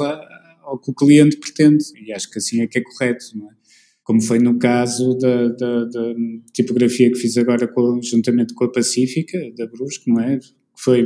ao 0.63 0.79
que 0.79 0.91
o 0.91 0.93
cliente 0.93 1.37
pretende. 1.37 1.83
E 2.05 2.11
acho 2.11 2.29
que 2.31 2.39
assim 2.39 2.61
é 2.61 2.67
que 2.67 2.79
é 2.79 2.81
correto, 2.81 3.25
não 3.35 3.51
é? 3.51 3.57
como 4.07 4.21
foi 4.21 4.39
no 4.39 4.57
caso 4.57 5.17
da, 5.17 5.49
da, 5.49 5.83
da 5.83 6.15
tipografia 6.53 7.11
que 7.11 7.19
fiz 7.19 7.35
agora 7.35 7.67
com, 7.67 7.99
juntamente 8.01 8.53
com 8.53 8.63
a 8.63 8.71
Pacífica, 8.71 9.37
da 9.57 9.67
Brusque, 9.67 10.09
não 10.09 10.21
é? 10.21 10.39
Foi, 10.77 11.05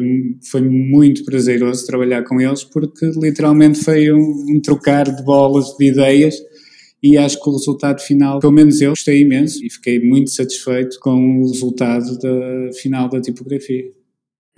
foi 0.51 0.61
muito 0.61 1.25
prazeroso 1.25 1.87
trabalhar 1.87 2.23
com 2.23 2.39
eles 2.39 2.63
porque 2.63 3.09
literalmente 3.17 3.83
foi 3.83 4.11
um, 4.13 4.45
um 4.49 4.61
trocar 4.61 5.05
de 5.05 5.23
bolas 5.23 5.75
de 5.79 5.87
ideias 5.87 6.35
e 7.03 7.17
acho 7.17 7.41
que 7.41 7.49
o 7.49 7.53
resultado 7.53 7.99
final, 8.01 8.39
pelo 8.39 8.53
menos 8.53 8.79
eu 8.79 8.91
gostei 8.91 9.21
imenso 9.21 9.63
e 9.65 9.69
fiquei 9.69 9.99
muito 9.99 10.29
satisfeito 10.29 10.99
com 10.99 11.39
o 11.39 11.47
resultado 11.47 12.17
da 12.19 12.73
final 12.73 13.09
da 13.09 13.19
tipografia. 13.19 13.85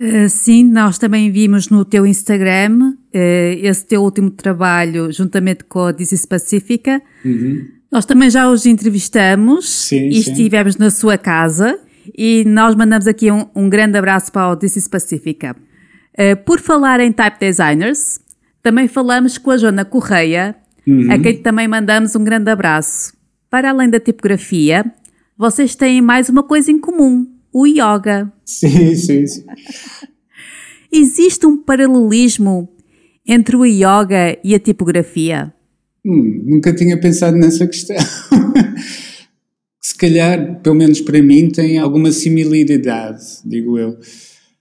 Uh, 0.00 0.28
sim, 0.28 0.64
nós 0.64 0.98
também 0.98 1.30
vimos 1.30 1.70
no 1.70 1.84
teu 1.84 2.04
Instagram 2.04 2.92
uh, 2.92 3.58
esse 3.62 3.86
teu 3.86 4.02
último 4.02 4.30
trabalho 4.30 5.10
juntamente 5.12 5.64
com 5.64 5.80
a 5.80 5.92
This 5.92 6.26
Pacífica. 6.26 7.00
Uhum. 7.24 7.64
Nós 7.90 8.04
também 8.04 8.28
já 8.28 8.50
os 8.50 8.66
entrevistamos 8.66 9.68
sim, 9.68 10.08
e 10.08 10.22
sim. 10.22 10.30
estivemos 10.32 10.76
na 10.76 10.90
sua 10.90 11.16
casa 11.16 11.78
e 12.12 12.44
nós 12.44 12.74
mandamos 12.74 13.06
aqui 13.06 13.30
um, 13.30 13.46
um 13.54 13.68
grande 13.68 13.96
abraço 13.96 14.32
para 14.32 14.50
o 14.50 14.56
This 14.56 14.76
is 14.76 14.88
Pacifica. 14.88 15.56
Uh, 16.18 16.36
por 16.44 16.60
falar 16.60 17.00
em 17.00 17.12
type 17.12 17.38
designers, 17.38 18.20
também 18.62 18.88
falamos 18.88 19.38
com 19.38 19.52
a 19.52 19.56
Joana 19.56 19.84
Correia, 19.84 20.56
uhum. 20.86 21.10
a 21.10 21.18
quem 21.18 21.38
também 21.38 21.68
mandamos 21.68 22.14
um 22.14 22.24
grande 22.24 22.50
abraço. 22.50 23.12
Para 23.50 23.70
além 23.70 23.88
da 23.88 24.00
tipografia, 24.00 24.84
vocês 25.36 25.74
têm 25.74 26.00
mais 26.00 26.28
uma 26.28 26.42
coisa 26.42 26.70
em 26.70 26.78
comum: 26.78 27.26
o 27.52 27.66
yoga. 27.66 28.32
Sim, 28.44 28.94
sim, 28.94 29.26
sim. 29.26 29.44
Existe 30.92 31.46
um 31.46 31.56
paralelismo 31.56 32.68
entre 33.26 33.56
o 33.56 33.64
yoga 33.64 34.38
e 34.44 34.54
a 34.54 34.58
tipografia? 34.58 35.52
Hum, 36.04 36.42
nunca 36.46 36.74
tinha 36.74 36.98
pensado 37.00 37.36
nessa 37.36 37.66
questão. 37.66 37.96
Se 39.80 39.96
calhar, 39.96 40.60
pelo 40.62 40.74
menos 40.74 41.00
para 41.00 41.22
mim, 41.22 41.50
tem 41.50 41.78
alguma 41.78 42.10
similaridade, 42.10 43.22
digo 43.44 43.78
eu. 43.78 43.98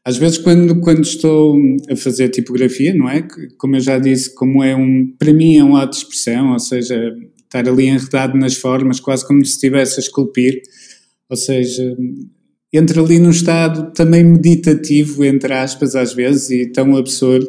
Às 0.05 0.17
vezes, 0.17 0.37
quando, 0.37 0.81
quando 0.81 1.01
estou 1.01 1.57
a 1.89 1.95
fazer 1.95 2.29
tipografia, 2.29 2.93
não 2.93 3.09
é? 3.09 3.25
Como 3.57 3.75
eu 3.77 3.79
já 3.79 3.97
disse, 3.97 4.33
como 4.35 4.61
é 4.61 4.75
um, 4.75 5.13
para 5.17 5.33
mim 5.33 5.57
é 5.57 5.63
um 5.63 5.77
ato 5.77 5.91
de 5.91 6.03
expressão, 6.03 6.51
ou 6.51 6.59
seja, 6.59 7.15
estar 7.37 7.67
ali 7.67 7.85
enredado 7.85 8.37
nas 8.37 8.55
formas, 8.55 8.99
quase 8.99 9.25
como 9.25 9.43
se 9.45 9.53
estivesse 9.53 9.99
a 9.99 10.03
esculpir, 10.03 10.61
ou 11.29 11.37
seja, 11.37 11.95
entra 12.73 13.01
ali 13.01 13.17
num 13.17 13.29
estado 13.29 13.93
também 13.93 14.25
meditativo, 14.25 15.23
entre 15.23 15.53
aspas, 15.53 15.95
às 15.95 16.13
vezes, 16.13 16.49
e 16.49 16.71
tão 16.71 16.97
absurdo, 16.97 17.47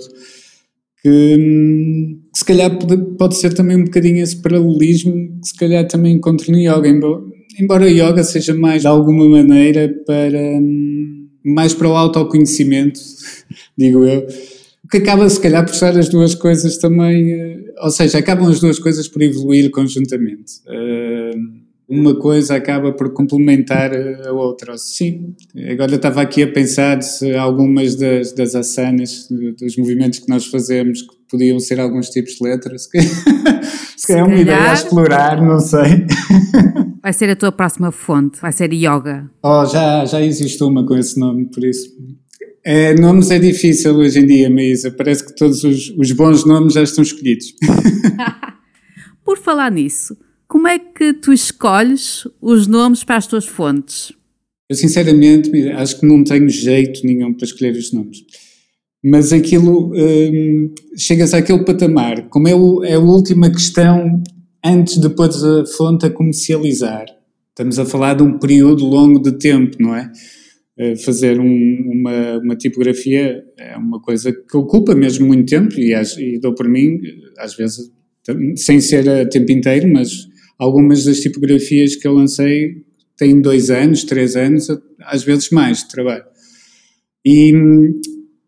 que, 1.02 1.36
que 2.32 2.38
se 2.38 2.44
calhar 2.44 2.78
pode, 2.78 3.16
pode, 3.16 3.36
ser 3.36 3.52
também 3.52 3.78
um 3.78 3.84
bocadinho 3.84 4.22
esse 4.22 4.40
paralelismo 4.40 5.12
que 5.40 5.48
se 5.48 5.56
calhar 5.56 5.86
também 5.88 6.14
encontro 6.14 6.52
no 6.52 6.58
yoga, 6.58 6.88
embora, 6.88 7.22
embora 7.58 7.84
o 7.84 7.88
yoga 7.88 8.22
seja 8.22 8.54
mais 8.54 8.82
de 8.82 8.88
alguma 8.88 9.28
maneira 9.28 9.92
para 10.06 10.60
mais 11.44 11.74
para 11.74 11.88
o 11.88 11.96
autoconhecimento, 11.96 13.00
digo 13.76 14.04
eu, 14.04 14.26
que 14.90 14.98
acaba 14.98 15.28
se 15.28 15.40
calhar 15.40 15.64
por 15.64 15.72
estar 15.72 15.96
as 15.98 16.08
duas 16.08 16.34
coisas 16.34 16.78
também, 16.78 17.32
eh, 17.32 17.74
ou 17.82 17.90
seja, 17.90 18.18
acabam 18.18 18.48
as 18.48 18.60
duas 18.60 18.78
coisas 18.78 19.08
por 19.08 19.22
evoluir 19.22 19.70
conjuntamente. 19.70 20.60
Eh, 20.66 21.34
uma 21.88 22.14
coisa 22.18 22.56
acaba 22.56 22.92
por 22.92 23.12
complementar 23.12 23.92
a 23.94 24.32
outra. 24.32 24.76
Sim, 24.78 25.34
agora 25.70 25.94
estava 25.94 26.22
aqui 26.22 26.42
a 26.42 26.50
pensar 26.50 27.02
se 27.02 27.34
algumas 27.34 27.94
das, 27.94 28.32
das 28.32 28.54
asanas, 28.54 29.28
dos 29.28 29.76
movimentos 29.76 30.20
que 30.20 30.28
nós 30.28 30.46
fazemos, 30.46 31.02
que 31.02 31.14
podiam 31.30 31.60
ser 31.60 31.78
alguns 31.80 32.08
tipos 32.08 32.36
de 32.36 32.44
letras. 32.48 32.88
Se 34.06 34.12
é 34.12 34.22
uma 34.22 34.36
ideia 34.36 34.70
a 34.70 34.74
explorar, 34.74 35.42
não 35.42 35.58
sei. 35.58 36.06
Vai 37.02 37.12
ser 37.12 37.30
a 37.30 37.36
tua 37.36 37.52
próxima 37.52 37.92
fonte, 37.92 38.40
vai 38.40 38.50
ser 38.50 38.72
yoga. 38.72 39.30
Oh, 39.42 39.66
já, 39.66 40.06
já 40.06 40.22
existe 40.22 40.64
uma 40.64 40.86
com 40.86 40.96
esse 40.96 41.20
nome, 41.20 41.44
por 41.50 41.62
isso. 41.62 41.90
É, 42.64 42.94
nomes 42.94 43.30
é 43.30 43.38
difícil 43.38 43.94
hoje 43.94 44.20
em 44.20 44.26
dia, 44.26 44.48
Maísa. 44.48 44.90
Parece 44.90 45.26
que 45.26 45.36
todos 45.36 45.62
os, 45.64 45.90
os 45.98 46.12
bons 46.12 46.46
nomes 46.46 46.72
já 46.72 46.82
estão 46.82 47.02
escolhidos. 47.02 47.52
por 49.22 49.36
falar 49.36 49.70
nisso, 49.70 50.16
como 50.48 50.66
é 50.66 50.78
que 50.78 51.12
tu 51.12 51.30
escolhes 51.30 52.26
os 52.40 52.66
nomes 52.66 53.04
para 53.04 53.16
as 53.16 53.26
tuas 53.26 53.44
fontes? 53.44 54.14
Eu 54.70 54.74
sinceramente 54.74 55.50
acho 55.72 56.00
que 56.00 56.06
não 56.06 56.24
tenho 56.24 56.48
jeito 56.48 57.04
nenhum 57.04 57.34
para 57.34 57.44
escolher 57.44 57.76
os 57.76 57.92
nomes. 57.92 58.24
Mas 59.04 59.34
aquilo, 59.34 59.92
hum, 59.94 60.72
chegas 60.96 61.34
àquele 61.34 61.62
patamar, 61.62 62.26
como 62.30 62.48
é, 62.48 62.54
o, 62.54 62.82
é 62.82 62.94
a 62.94 62.98
última 62.98 63.50
questão 63.50 64.22
antes 64.64 64.98
de 64.98 65.10
pôr 65.10 65.28
a 65.28 65.66
fonte 65.66 66.06
a 66.06 66.10
comercializar. 66.10 67.04
Estamos 67.50 67.78
a 67.78 67.84
falar 67.84 68.14
de 68.14 68.22
um 68.22 68.38
período 68.38 68.84
longo 68.86 69.20
de 69.20 69.32
tempo, 69.32 69.76
não 69.78 69.94
é? 69.94 70.10
Eh, 70.76 70.96
fazer 70.96 71.38
um, 71.38 71.92
uma, 71.92 72.38
uma, 72.38 72.56
tipografia 72.56 73.44
é 73.56 73.76
uma 73.76 74.00
coisa 74.00 74.32
que 74.32 74.56
ocupa 74.56 74.92
mesmo 74.94 75.26
muito 75.26 75.48
tempo 75.48 75.78
e, 75.78 75.94
e 75.94 76.40
dou 76.40 76.54
por 76.54 76.68
mim, 76.68 76.98
às 77.38 77.54
vezes, 77.54 77.92
sem 78.56 78.80
ser 78.80 79.08
a 79.08 79.28
tempo 79.28 79.52
inteiro, 79.52 79.86
mas 79.86 80.26
algumas 80.58 81.04
das 81.04 81.20
tipografias 81.20 81.94
que 81.94 82.08
eu 82.08 82.14
lancei 82.14 82.82
têm 83.16 83.40
dois 83.40 83.70
anos, 83.70 84.02
três 84.02 84.34
anos, 84.34 84.66
às 85.02 85.22
vezes 85.22 85.50
mais 85.50 85.80
de 85.80 85.88
trabalho. 85.88 86.24
E 87.24 87.52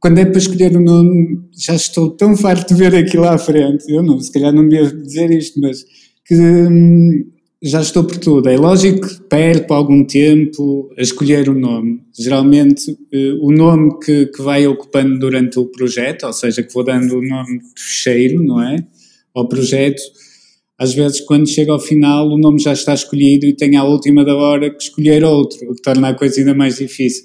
quando 0.06 0.18
é 0.18 0.24
para 0.24 0.38
escolher 0.38 0.76
o 0.76 0.80
nome, 0.80 1.40
já 1.52 1.74
estou 1.74 2.10
tão 2.10 2.36
farto 2.36 2.72
de 2.72 2.78
ver 2.78 2.94
aquilo 2.94 3.24
à 3.24 3.36
frente. 3.36 3.92
Eu 3.92 4.04
não, 4.04 4.20
se 4.20 4.30
calhar 4.30 4.52
não 4.52 4.68
devo 4.68 5.02
dizer 5.02 5.32
isto, 5.32 5.60
mas 5.60 5.84
que 6.24 6.32
hum, 6.32 7.24
já 7.60 7.80
estou 7.80 8.04
por 8.04 8.16
tudo. 8.16 8.48
É 8.48 8.56
lógico 8.56 9.00
que 9.00 9.20
perco 9.22 9.74
algum 9.74 10.04
tempo 10.04 10.88
a 10.96 11.02
escolher 11.02 11.48
o 11.48 11.58
nome. 11.58 12.02
Geralmente, 12.16 12.88
uh, 12.92 13.44
o 13.44 13.50
nome 13.50 13.98
que, 13.98 14.26
que 14.26 14.42
vai 14.42 14.64
ocupando 14.64 15.18
durante 15.18 15.58
o 15.58 15.66
projeto, 15.66 16.24
ou 16.24 16.32
seja, 16.32 16.62
que 16.62 16.72
vou 16.72 16.84
dando 16.84 17.18
o 17.18 17.28
nome 17.28 17.58
de 17.58 17.82
fecheiro, 17.82 18.40
não 18.44 18.62
é? 18.62 18.86
Ao 19.34 19.48
projeto. 19.48 20.00
Às 20.78 20.94
vezes, 20.94 21.20
quando 21.22 21.48
chega 21.48 21.72
ao 21.72 21.80
final, 21.80 22.28
o 22.28 22.38
nome 22.38 22.60
já 22.60 22.74
está 22.74 22.94
escolhido 22.94 23.44
e 23.44 23.56
tenho 23.56 23.80
à 23.80 23.82
última 23.82 24.24
da 24.24 24.36
hora 24.36 24.70
que 24.70 24.84
escolher 24.84 25.24
outro, 25.24 25.68
o 25.68 25.74
que 25.74 25.82
torna 25.82 26.10
a 26.10 26.14
coisa 26.14 26.38
ainda 26.38 26.54
mais 26.54 26.76
difícil. 26.76 27.24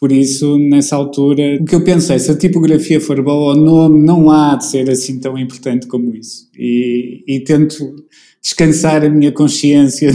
Por 0.00 0.12
isso, 0.12 0.58
nessa 0.58 0.94
altura, 0.94 1.58
o 1.60 1.64
que 1.64 1.74
eu 1.74 1.82
pensei, 1.82 2.18
se 2.20 2.30
a 2.30 2.38
tipografia 2.38 3.00
for 3.00 3.20
boa, 3.20 3.54
o 3.54 3.56
nome 3.56 4.00
não 4.00 4.30
há 4.30 4.54
de 4.54 4.66
ser 4.66 4.88
assim 4.88 5.18
tão 5.18 5.36
importante 5.36 5.88
como 5.88 6.14
isso. 6.14 6.48
E, 6.56 7.24
e 7.26 7.40
tento 7.40 7.96
descansar 8.40 9.04
a 9.04 9.10
minha 9.10 9.32
consciência 9.32 10.10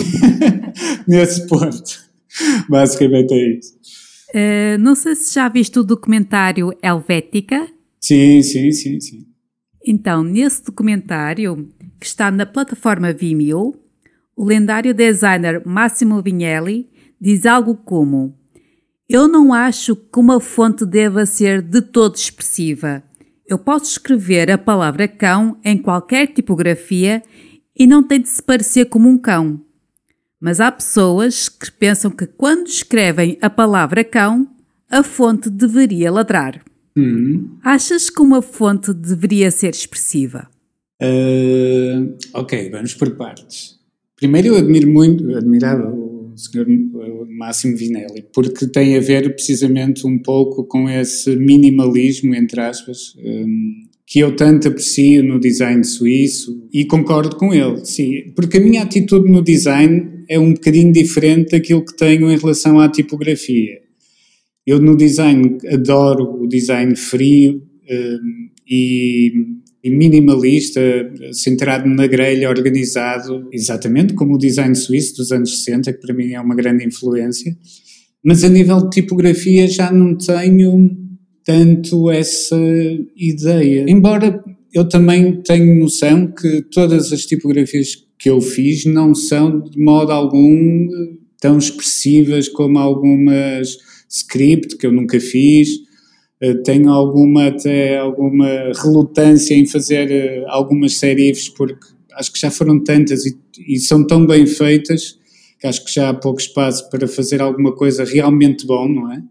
nesse 1.06 1.46
ponto. 1.48 2.02
Basicamente 2.70 3.34
é 3.34 3.58
isso. 3.58 3.74
Uh, 4.30 4.80
não 4.80 4.96
sei 4.96 5.16
se 5.16 5.36
já 5.36 5.50
viste 5.50 5.78
o 5.78 5.84
documentário 5.84 6.72
Helvética. 6.82 7.68
Sim, 8.00 8.42
sim, 8.42 8.72
sim, 8.72 9.00
sim. 9.02 9.26
Então, 9.86 10.24
nesse 10.24 10.64
documentário, 10.64 11.70
que 12.00 12.06
está 12.06 12.32
na 12.32 12.46
plataforma 12.46 13.12
Vimeo, 13.12 13.76
o 14.36 14.46
lendário 14.46 14.94
designer 14.94 15.62
Massimo 15.66 16.22
Vignelli 16.22 16.90
diz 17.20 17.46
algo 17.46 17.76
como 17.76 18.34
eu 19.14 19.28
não 19.28 19.54
acho 19.54 19.96
que 19.96 20.20
uma 20.20 20.40
fonte 20.40 20.88
deva 20.88 21.24
ser 21.28 21.62
de 21.62 21.84
todo 21.84 22.16
expressiva. 22.16 23.04
Eu 23.48 23.60
posso 23.60 23.86
escrever 23.86 24.50
a 24.50 24.58
palavra 24.58 25.08
cão 25.08 25.56
em 25.64 25.78
qualquer 25.78 26.34
tipografia 26.34 27.22
e 27.78 27.86
não 27.86 28.02
tem 28.02 28.20
de 28.20 28.30
se 28.30 28.42
parecer 28.42 28.86
como 28.86 29.08
um 29.08 29.20
cão. 29.20 29.62
Mas 30.42 30.60
há 30.60 30.72
pessoas 30.72 31.48
que 31.48 31.72
pensam 31.72 32.10
que 32.10 32.26
quando 32.26 32.66
escrevem 32.66 33.38
a 33.40 33.52
palavra 33.52 34.04
cão, 34.04 34.48
a 34.90 35.04
fonte 35.04 35.48
deveria 35.48 36.12
ladrar. 36.12 36.64
Hum. 36.98 37.52
Achas 37.64 38.10
que 38.10 38.20
uma 38.20 38.42
fonte 38.42 38.92
deveria 38.92 39.52
ser 39.52 39.70
expressiva? 39.70 40.50
Uh, 41.00 42.18
ok, 42.34 42.68
vamos 42.72 42.96
por 42.96 43.12
partes. 43.12 43.80
Primeiro, 44.16 44.48
eu 44.48 44.58
admiro 44.58 44.90
muito, 44.90 45.38
admirava 45.38 45.88
senhor 46.38 46.68
Máximo 47.30 47.78
Vinelli, 47.78 48.26
porque 48.34 48.68
tem 48.68 48.96
a 48.96 49.00
ver 49.00 49.34
precisamente 49.34 50.06
um 50.06 50.18
pouco 50.18 50.64
com 50.66 50.90
esse 50.90 51.36
minimalismo, 51.36 52.34
entre 52.36 52.62
aspas, 52.62 53.16
um, 53.18 53.84
que 54.06 54.20
eu 54.20 54.36
tanto 54.36 54.68
aprecio 54.68 55.24
no 55.24 55.40
design 55.40 55.84
suíço 55.84 56.68
e 56.72 56.86
concordo 56.86 57.36
com 57.36 57.54
ele, 57.54 57.86
sim, 57.86 58.32
porque 58.36 58.58
a 58.58 58.62
minha 58.62 58.84
atitude 58.84 59.30
no 59.30 59.42
design 59.42 60.24
é 60.30 60.40
um 60.40 60.54
bocadinho 60.54 60.92
diferente 60.92 61.52
daquilo 61.52 61.86
que 61.86 61.96
tenho 61.96 62.32
em 62.32 62.38
relação 62.38 62.80
à 62.80 62.90
tipografia. 62.90 63.82
Eu 64.66 64.80
no 64.80 64.96
design 64.96 65.58
adoro 65.68 66.42
o 66.42 66.48
design 66.48 66.96
frio 66.96 67.62
um, 67.90 68.50
e 68.68 69.24
e 69.24 69.32
minimalista, 69.90 70.82
centrado 71.32 71.90
na 71.90 72.08
grelha, 72.08 72.50
organizado, 72.50 73.48
exatamente 73.52 74.14
como 74.14 74.36
o 74.36 74.38
design 74.38 74.74
suíço 74.76 75.18
dos 75.18 75.32
anos 75.32 75.64
60, 75.64 75.92
que 75.94 76.00
para 76.00 76.14
mim 76.14 76.32
é 76.32 76.40
uma 76.40 76.56
grande 76.56 76.86
influência. 76.86 77.56
Mas 78.24 78.44
a 78.44 78.50
nível 78.50 78.78
de 78.78 79.02
tipografia 79.02 79.68
já 79.68 79.92
não 79.92 80.16
tenho 80.18 80.90
tanto 81.44 82.10
essa 82.10 82.58
ideia. 83.16 83.86
Embora 83.88 84.42
eu 84.74 84.88
também 84.88 85.42
tenho 85.42 85.78
noção 85.78 86.28
que 86.28 86.62
todas 86.72 87.12
as 87.12 87.26
tipografias 87.26 87.90
que 88.18 88.30
eu 88.30 88.40
fiz 88.40 88.86
não 88.86 89.14
são 89.14 89.62
de 89.62 89.78
modo 89.78 90.12
algum 90.12 90.88
tão 91.40 91.58
expressivas 91.58 92.48
como 92.48 92.80
algumas 92.80 93.78
script 94.10 94.78
que 94.78 94.88
eu 94.88 94.92
nunca 94.92 95.20
fiz 95.20 95.68
eh, 95.70 95.93
tenho 96.64 96.90
alguma 96.90 97.48
até 97.48 97.98
alguma 97.98 98.48
relutância 98.82 99.54
em 99.54 99.66
fazer 99.66 100.10
uh, 100.10 100.46
algumas 100.50 100.98
serifs 100.98 101.48
porque 101.50 101.86
acho 102.14 102.34
que 102.34 102.40
já 102.40 102.52
foram 102.52 102.84
tantas 102.84 103.26
e, 103.26 103.38
e, 103.68 103.80
são 103.80 104.06
tão 104.06 104.26
bem 104.26 104.46
feitas 104.46 105.18
que 105.60 105.68
acho 105.68 105.86
que 105.86 105.94
já 105.94 106.10
há 106.10 106.14
pouco 106.14 106.42
espaço 106.42 106.90
para 106.90 107.08
fazer 107.08 107.42
alguma 107.42 107.74
coisa 107.74 108.04
realmente 108.04 108.66
bom, 108.66 108.88
não 108.88 109.12
é? 109.12 109.22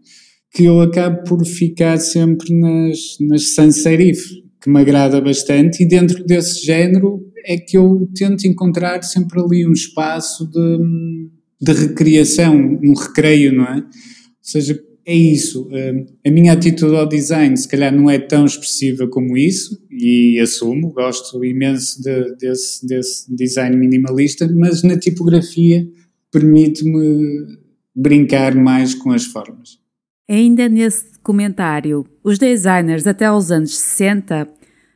Que 0.51 0.65
eu 0.65 0.81
acabo 0.81 1.23
por 1.23 1.45
ficar 1.45 1.99
sempre 1.99 2.51
nas, 2.51 3.17
nas 3.19 3.53
sans 3.53 3.83
serif, 3.83 4.19
que 4.59 4.69
me 4.69 4.79
agrada 4.79 5.21
bastante, 5.21 5.83
e 5.83 5.87
dentro 5.87 6.23
desse 6.23 6.65
género 6.65 7.21
é 7.45 7.57
que 7.57 7.77
eu 7.77 8.09
tento 8.15 8.47
encontrar 8.47 9.03
sempre 9.03 9.39
ali 9.39 9.67
um 9.67 9.73
espaço 9.73 10.49
de, 10.49 10.79
de 11.61 11.71
recriação, 11.71 12.55
um 12.83 12.93
recreio, 12.93 13.53
não 13.53 13.65
é? 13.65 13.75
Ou 13.75 13.83
seja, 14.41 14.79
é 15.05 15.15
isso. 15.15 15.69
Hum, 15.71 16.05
a 16.25 16.31
minha 16.31 16.53
atitude 16.53 16.95
ao 16.95 17.07
design, 17.07 17.55
se 17.57 17.67
calhar, 17.67 17.93
não 17.93 18.09
é 18.09 18.17
tão 18.17 18.45
expressiva 18.45 19.07
como 19.07 19.37
isso, 19.37 19.81
e 19.91 20.39
assumo, 20.39 20.91
gosto 20.91 21.43
imenso 21.43 22.01
de, 22.01 22.35
desse, 22.35 22.85
desse 22.87 23.35
design 23.35 23.75
minimalista, 23.75 24.47
mas 24.47 24.83
na 24.83 24.97
tipografia 24.97 25.87
permite-me 26.31 27.57
brincar 27.95 28.55
mais 28.55 28.95
com 28.95 29.11
as 29.11 29.25
formas. 29.25 29.77
Ainda 30.27 30.67
nesse 30.69 31.11
documentário, 31.13 32.05
os 32.23 32.39
designers 32.39 33.05
até 33.05 33.31
os 33.31 33.51
anos 33.51 33.77
60 33.77 34.47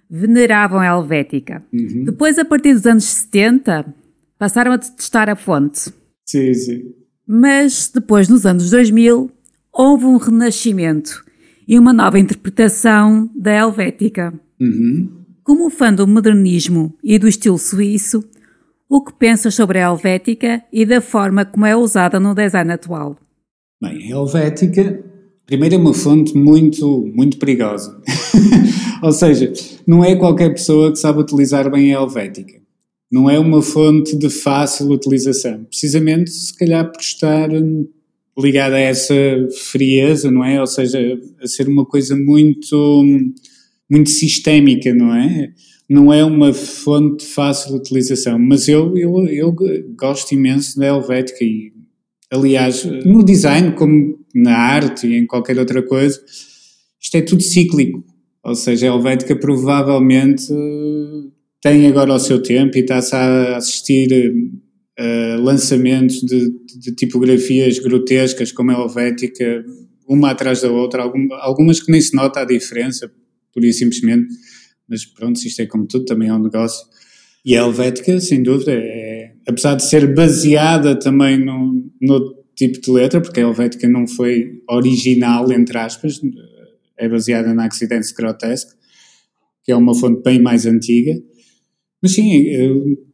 veneravam 0.10 0.80
a 0.80 0.86
Helvética. 0.86 1.64
Uhum. 1.72 2.06
Depois, 2.06 2.40
a 2.40 2.46
partir 2.46 2.74
dos 2.74 2.86
anos 2.86 3.04
70, 3.04 3.94
passaram 4.40 4.72
a 4.72 4.78
testar 4.78 5.30
a 5.30 5.36
fonte. 5.36 5.92
Sim, 6.26 6.54
sim. 6.54 6.94
Mas 7.28 7.92
depois, 7.94 8.30
nos 8.30 8.46
anos 8.46 8.70
2000, 8.70 9.30
houve 9.78 10.06
um 10.06 10.18
renascimento 10.18 11.24
e 11.68 11.78
uma 11.78 11.94
nova 11.94 12.18
interpretação 12.18 13.30
da 13.36 13.54
Helvética. 13.54 14.34
Uhum. 14.60 15.10
Como 15.44 15.70
fã 15.70 15.94
do 15.94 16.08
modernismo 16.08 16.94
e 17.04 17.20
do 17.20 17.28
estilo 17.28 17.60
suíço, 17.60 18.24
o 18.90 19.04
que 19.04 19.14
pensas 19.14 19.54
sobre 19.54 19.78
a 19.80 19.90
Helvética 19.90 20.64
e 20.74 20.84
da 20.86 21.00
forma 21.00 21.46
como 21.46 21.66
é 21.66 21.76
usada 21.76 22.20
no 22.20 22.34
design 22.34 22.72
atual? 22.72 23.18
Bem, 23.80 24.12
a 24.12 24.18
Helvética, 24.18 25.04
primeiro 25.46 25.76
é 25.76 25.78
uma 25.78 25.94
fonte 25.94 26.36
muito, 26.36 27.12
muito 27.14 27.38
perigosa. 27.38 28.02
Ou 29.04 29.12
seja, 29.12 29.54
não 29.86 30.04
é 30.04 30.16
qualquer 30.16 30.50
pessoa 30.50 30.92
que 30.92 30.98
sabe 30.98 31.20
utilizar 31.20 31.70
bem 31.70 31.94
a 31.94 32.00
Helvética. 32.00 32.60
Não 33.12 33.30
é 33.30 33.38
uma 33.38 33.62
fonte 33.62 34.18
de 34.18 34.30
fácil 34.30 34.90
utilização. 34.90 35.64
Precisamente, 35.66 36.32
se 36.32 36.58
calhar, 36.58 36.92
por 36.92 37.00
estar 37.00 37.52
hum, 37.52 37.88
ligada 38.38 38.76
a 38.76 38.80
essa 38.80 39.16
frieza, 39.72 40.30
não 40.30 40.44
é? 40.44 40.60
Ou 40.60 40.68
seja, 40.68 41.00
a 41.42 41.48
ser 41.48 41.68
uma 41.68 41.86
coisa 41.86 42.16
muito, 42.16 43.04
muito 43.90 44.10
sistémica, 44.10 44.94
não 44.94 45.14
é? 45.16 45.50
Não 45.90 46.14
é 46.14 46.24
uma 46.24 46.54
fonte 46.54 47.26
de 47.26 47.32
fácil 47.32 47.76
utilização. 47.76 48.38
Mas 48.38 48.68
eu, 48.68 48.96
eu, 48.96 49.26
eu 49.28 49.56
gosto 49.98 50.34
imenso 50.34 50.78
da 50.78 50.88
Helvética 50.88 51.44
e, 51.44 51.72
aliás, 52.32 52.84
no 53.06 53.24
design, 53.24 53.72
como 53.72 54.20
na 54.36 54.56
arte 54.56 55.08
e 55.08 55.16
em 55.16 55.26
qualquer 55.26 55.58
outra 55.58 55.82
coisa, 55.82 56.22
isto 57.02 57.16
é 57.16 57.22
tudo 57.22 57.42
cíclico. 57.42 58.04
Ou 58.44 58.54
seja, 58.54 58.86
a 58.86 58.96
Helvética 58.96 59.36
provavelmente 59.36 60.46
tem 61.62 61.88
agora 61.88 62.14
o 62.14 62.20
seu 62.20 62.42
tempo 62.42 62.78
e 62.78 62.82
está-se 62.82 63.16
a 63.16 63.58
assistir 63.58 64.34
a 64.98 65.36
lançamentos 65.40 66.22
de, 66.22 66.52
de, 66.80 66.96
tipografias 66.96 67.78
grotescas 67.80 68.52
como 68.52 68.72
a 68.72 68.74
Helvética, 68.74 69.64
uma 70.08 70.32
atrás 70.32 70.62
da 70.62 70.72
outra, 70.72 71.04
algumas 71.42 71.80
que 71.80 71.92
nem 71.92 72.02
se 72.02 72.16
nota 72.16 72.42
a 72.42 72.46
diferença, 72.46 73.12
por 73.54 73.64
isso 73.64 73.80
simplesmente, 73.80 74.28
mas 74.90 75.06
pronto, 75.06 75.38
isto 75.38 75.62
é 75.62 75.66
como 75.66 75.86
tudo, 75.86 76.06
também 76.06 76.30
é 76.30 76.34
um 76.34 76.42
negócio. 76.42 76.86
E 77.46 77.56
a 77.56 77.62
Helvética, 77.62 78.20
sem 78.20 78.42
dúvida, 78.42 78.72
é, 78.74 79.34
apesar 79.48 79.76
de 79.76 79.84
ser 79.84 80.14
baseada 80.14 80.98
também 80.98 81.38
no, 81.38 81.92
no 82.02 82.36
tipo 82.56 82.82
de 82.82 82.92
letra, 82.92 83.22
porque 83.22 83.40
a 83.40 83.44
Helvética 83.44 83.88
não 83.88 84.08
foi 84.08 84.62
original, 84.68 85.52
entre 85.52 85.78
aspas, 85.78 86.20
é 86.98 87.08
baseada 87.08 87.54
na 87.54 87.66
Accidents 87.66 88.12
Grotesque, 88.12 88.72
que 89.64 89.72
é 89.72 89.76
uma 89.76 89.94
fonte 89.94 90.24
bem 90.24 90.42
mais 90.42 90.66
antiga, 90.66 91.14
mas 92.02 92.14
sim, 92.14 92.48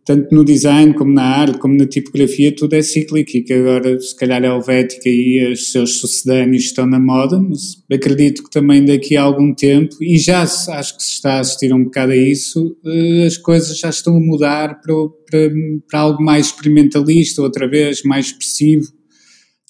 tanto 0.05 0.35
no 0.35 0.43
design 0.43 0.93
como 0.93 1.13
na 1.13 1.23
arte, 1.23 1.57
como 1.59 1.75
na 1.75 1.85
tipografia, 1.85 2.53
tudo 2.53 2.73
é 2.73 2.81
cíclico 2.81 3.37
e 3.37 3.43
que 3.43 3.53
agora 3.53 3.99
se 3.99 4.15
calhar 4.15 4.43
a 4.43 4.47
Helvética 4.47 5.07
e 5.07 5.51
os 5.51 5.71
seus 5.71 5.99
sucedâneos 5.99 6.65
estão 6.65 6.85
na 6.85 6.99
moda, 6.99 7.39
mas 7.39 7.81
acredito 7.91 8.43
que 8.43 8.49
também 8.49 8.83
daqui 8.83 9.15
a 9.15 9.23
algum 9.23 9.53
tempo, 9.53 9.95
e 10.01 10.17
já 10.17 10.41
acho 10.41 10.97
que 10.97 11.03
se 11.03 11.11
está 11.13 11.35
a 11.35 11.39
assistir 11.39 11.73
um 11.73 11.85
bocado 11.85 12.11
a 12.11 12.17
isso, 12.17 12.75
eh, 12.85 13.25
as 13.25 13.37
coisas 13.37 13.77
já 13.77 13.89
estão 13.89 14.17
a 14.17 14.19
mudar 14.19 14.81
para, 14.81 14.93
para, 15.29 15.51
para 15.89 15.99
algo 15.99 16.21
mais 16.21 16.47
experimentalista, 16.47 17.41
outra 17.41 17.67
vez, 17.67 18.03
mais 18.03 18.27
expressivo. 18.27 18.91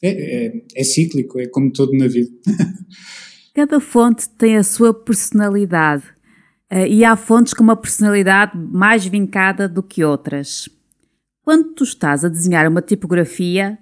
É, 0.02 0.48
é, 0.48 0.54
é 0.76 0.84
cíclico, 0.84 1.40
é 1.40 1.48
como 1.48 1.72
tudo 1.72 1.98
na 1.98 2.08
vida. 2.08 2.30
Cada 3.56 3.80
fonte 3.80 4.28
tem 4.38 4.58
a 4.58 4.64
sua 4.64 4.94
personalidade 4.94 6.13
e 6.88 7.06
há 7.06 7.16
fontes 7.16 7.54
com 7.54 7.64
uma 7.64 7.76
personalidade 7.76 8.58
mais 8.58 9.06
vincada 9.06 9.68
do 9.68 9.84
que 9.84 10.04
outras. 10.04 10.70
Quando 11.44 11.74
tu 11.74 11.84
estás 11.84 12.24
a 12.24 12.30
desenhar 12.30 12.68
uma 12.68 12.82
tipografia, 12.82 13.78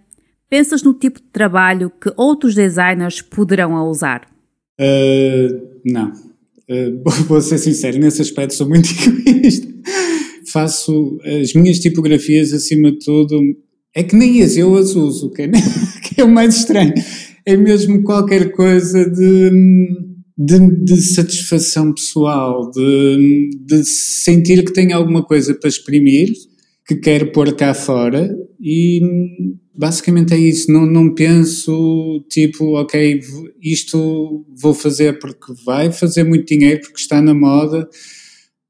pensas 0.49 0.83
no 0.83 0.93
tipo 0.93 1.19
de 1.19 1.27
trabalho 1.27 1.89
que 1.89 2.11
outros 2.17 2.55
designers 2.55 3.21
poderão 3.21 3.75
a 3.75 3.87
usar? 3.87 4.27
Uh, 4.79 5.79
não. 5.85 6.11
Uh, 6.69 7.03
vou 7.27 7.41
ser 7.41 7.57
sincero, 7.57 7.99
nesse 7.99 8.21
aspecto 8.21 8.53
sou 8.53 8.69
muito 8.69 8.87
egoísta. 9.27 9.67
Faço 10.53 11.19
as 11.25 11.53
minhas 11.53 11.79
tipografias 11.79 12.53
acima 12.53 12.93
de 12.93 12.99
tudo. 12.99 13.37
É 13.93 14.03
que 14.03 14.15
nem 14.15 14.41
as 14.41 14.55
eu 14.55 14.73
as 14.75 14.95
uso, 14.95 15.31
que 15.31 15.41
é, 15.41 15.49
que 16.01 16.21
é 16.21 16.23
o 16.23 16.29
mais 16.31 16.55
estranho. 16.55 16.93
É 17.45 17.57
mesmo 17.57 18.03
qualquer 18.03 18.53
coisa 18.53 19.09
de 19.09 19.49
hum, 19.51 20.10
de, 20.37 20.83
de, 20.83 21.01
satisfação 21.01 21.93
pessoal, 21.93 22.69
de, 22.71 23.49
de 23.65 23.83
sentir 23.85 24.63
que 24.63 24.73
tem 24.73 24.91
alguma 24.93 25.23
coisa 25.23 25.53
para 25.53 25.69
exprimir, 25.69 26.31
que 26.87 26.95
quer 26.95 27.31
pôr 27.31 27.55
cá 27.55 27.73
fora 27.73 28.29
e 28.59 29.01
basicamente 29.73 30.33
é 30.33 30.37
isso. 30.37 30.71
Não, 30.71 30.85
não 30.85 31.13
penso 31.13 32.23
tipo, 32.29 32.77
ok, 32.77 33.19
isto 33.61 34.45
vou 34.55 34.73
fazer 34.73 35.19
porque 35.19 35.53
vai 35.65 35.91
fazer 35.91 36.23
muito 36.23 36.47
dinheiro, 36.47 36.81
porque 36.81 36.99
está 36.99 37.21
na 37.21 37.33
moda, 37.33 37.87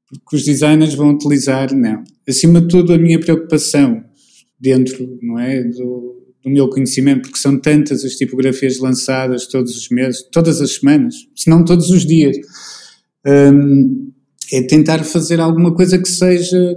porque 0.08 0.36
os 0.36 0.44
designers 0.44 0.94
vão 0.94 1.10
utilizar. 1.10 1.74
Não. 1.74 2.02
Acima 2.28 2.60
de 2.60 2.68
tudo, 2.68 2.92
a 2.92 2.98
minha 2.98 3.18
preocupação 3.18 4.04
dentro 4.58 5.18
não 5.20 5.38
é, 5.38 5.62
do, 5.64 6.11
do 6.44 6.50
meu 6.50 6.68
conhecimento, 6.68 7.22
porque 7.22 7.38
são 7.38 7.58
tantas 7.58 8.04
as 8.04 8.14
tipografias 8.14 8.78
lançadas 8.78 9.46
todos 9.46 9.76
os 9.76 9.88
meses, 9.88 10.22
todas 10.32 10.60
as 10.60 10.76
semanas, 10.76 11.14
se 11.34 11.48
não 11.48 11.64
todos 11.64 11.90
os 11.90 12.04
dias. 12.04 12.36
Um, 13.26 14.10
é 14.52 14.62
tentar 14.62 15.04
fazer 15.04 15.40
alguma 15.40 15.74
coisa 15.74 15.98
que 15.98 16.08
seja. 16.08 16.76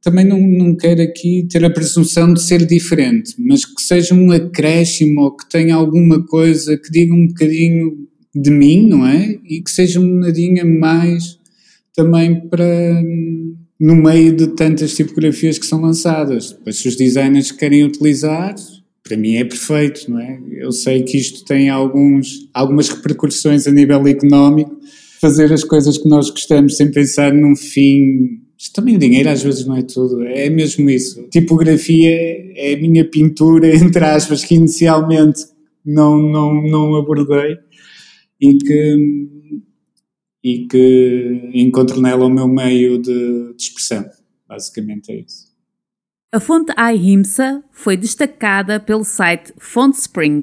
Também 0.00 0.24
não, 0.24 0.40
não 0.40 0.76
quero 0.76 1.02
aqui 1.02 1.46
ter 1.50 1.64
a 1.64 1.70
presunção 1.70 2.32
de 2.32 2.40
ser 2.40 2.64
diferente, 2.64 3.34
mas 3.38 3.64
que 3.64 3.82
seja 3.82 4.14
um 4.14 4.30
acréscimo 4.30 5.22
ou 5.22 5.36
que 5.36 5.48
tenha 5.48 5.74
alguma 5.74 6.24
coisa 6.24 6.76
que 6.78 6.90
diga 6.90 7.12
um 7.12 7.26
bocadinho 7.26 8.06
de 8.34 8.50
mim, 8.50 8.88
não 8.88 9.06
é? 9.06 9.36
E 9.44 9.60
que 9.60 9.70
seja 9.70 9.98
um 9.98 10.18
nadinha 10.20 10.64
mais 10.64 11.38
também 11.94 12.48
para 12.48 13.02
no 13.80 13.94
meio 13.96 14.34
de 14.34 14.48
tantas 14.48 14.94
tipografias 14.94 15.58
que 15.58 15.66
são 15.66 15.80
lançadas. 15.80 16.52
Depois, 16.52 16.76
se 16.76 16.88
os 16.88 16.96
designers 16.96 17.52
querem 17.52 17.84
utilizar, 17.84 18.54
para 19.08 19.16
mim 19.16 19.36
é 19.36 19.44
perfeito, 19.44 20.10
não 20.10 20.20
é? 20.20 20.38
Eu 20.52 20.70
sei 20.70 21.02
que 21.02 21.16
isto 21.16 21.44
tem 21.44 21.70
alguns, 21.70 22.48
algumas 22.52 22.90
repercussões 22.90 23.66
a 23.66 23.72
nível 23.72 24.06
económico, 24.06 24.78
fazer 25.18 25.50
as 25.52 25.64
coisas 25.64 25.96
que 25.96 26.08
nós 26.08 26.28
gostamos 26.28 26.76
sem 26.76 26.90
pensar 26.90 27.32
num 27.32 27.56
fim. 27.56 28.42
Isto 28.56 28.74
também 28.74 28.96
o 28.96 28.98
dinheiro 28.98 29.30
às 29.30 29.42
vezes 29.42 29.64
não 29.66 29.76
é 29.76 29.82
tudo, 29.82 30.22
é 30.22 30.50
mesmo 30.50 30.90
isso. 30.90 31.26
Tipografia 31.30 32.10
é 32.54 32.74
a 32.74 32.80
minha 32.80 33.04
pintura, 33.08 33.68
entre 33.74 34.04
aspas, 34.04 34.44
que 34.44 34.54
inicialmente 34.54 35.40
não, 35.84 36.18
não, 36.18 36.62
não 36.62 36.94
abordei 36.94 37.56
e 38.40 38.58
que, 38.58 39.28
e 40.44 40.66
que 40.66 41.50
encontro 41.54 42.00
nela 42.00 42.26
o 42.26 42.30
meu 42.30 42.46
meio 42.46 43.00
de, 43.00 43.54
de 43.54 43.62
expressão. 43.62 44.04
Basicamente 44.46 45.12
é 45.12 45.20
isso. 45.20 45.47
A 46.30 46.38
fonte 46.38 46.74
iHimsa 46.78 47.64
foi 47.70 47.96
destacada 47.96 48.78
pelo 48.78 49.02
site 49.02 49.50
FontSpring, 49.56 50.42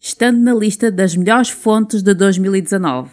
estando 0.00 0.38
na 0.38 0.54
lista 0.54 0.90
das 0.90 1.14
melhores 1.14 1.50
fontes 1.50 2.02
de 2.02 2.14
2019. 2.14 3.10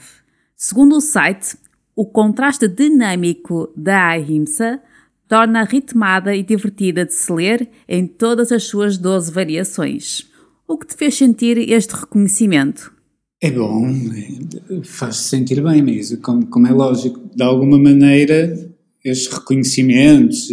Segundo 0.56 0.96
o 0.96 1.02
site, 1.02 1.58
o 1.94 2.06
contraste 2.06 2.70
dinâmico 2.70 3.70
da 3.76 4.18
iHimsa 4.18 4.82
torna-a 5.28 5.66
ritmada 5.66 6.34
e 6.34 6.42
divertida 6.42 7.06
de 7.06 7.14
se 7.14 7.34
ler 7.34 7.70
em 7.86 8.08
todas 8.08 8.50
as 8.50 8.64
suas 8.64 8.98
12 8.98 9.34
variações. 9.34 10.26
O 10.66 10.78
que 10.78 10.88
te 10.88 10.96
fez 10.96 11.18
sentir 11.18 11.58
este 11.70 11.92
reconhecimento? 11.92 12.94
É 13.42 13.52
bom, 13.52 13.90
é, 13.90 14.82
faz-se 14.86 15.24
sentir 15.24 15.62
bem, 15.62 15.82
mas 15.82 16.16
como, 16.20 16.46
como 16.48 16.66
é 16.66 16.72
lógico, 16.72 17.20
de 17.36 17.44
alguma 17.44 17.78
maneira, 17.78 18.58
estes 19.04 19.28
reconhecimentos 19.34 20.48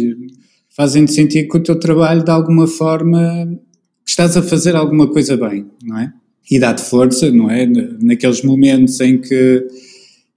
fazem-te 0.75 1.13
sentir 1.13 1.47
que 1.47 1.57
o 1.57 1.63
teu 1.63 1.79
trabalho, 1.79 2.23
de 2.23 2.31
alguma 2.31 2.67
forma, 2.67 3.59
estás 4.05 4.35
a 4.35 4.41
fazer 4.41 4.75
alguma 4.75 5.09
coisa 5.09 5.37
bem, 5.37 5.65
não 5.83 5.99
é? 5.99 6.13
E 6.49 6.59
dá-te 6.59 6.81
força, 6.81 7.31
não 7.31 7.49
é? 7.49 7.65
Naqueles 8.01 8.41
momentos 8.41 8.99
em 8.99 9.19
que, 9.19 9.67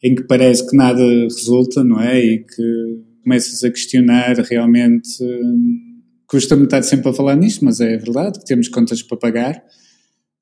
em 0.02 0.14
que 0.14 0.22
parece 0.22 0.68
que 0.68 0.76
nada 0.76 1.02
resulta, 1.02 1.82
não 1.82 2.00
é? 2.00 2.18
E 2.24 2.38
que 2.38 3.00
começas 3.24 3.64
a 3.64 3.70
questionar 3.70 4.36
realmente. 4.36 5.22
Hum, 5.22 5.82
Custa-me 6.28 6.64
estar 6.64 6.82
sempre 6.82 7.08
a 7.08 7.12
falar 7.12 7.36
nisto, 7.36 7.64
mas 7.64 7.80
é 7.80 7.96
verdade 7.96 8.40
que 8.40 8.44
temos 8.44 8.68
contas 8.68 9.00
para 9.00 9.16
pagar. 9.16 9.62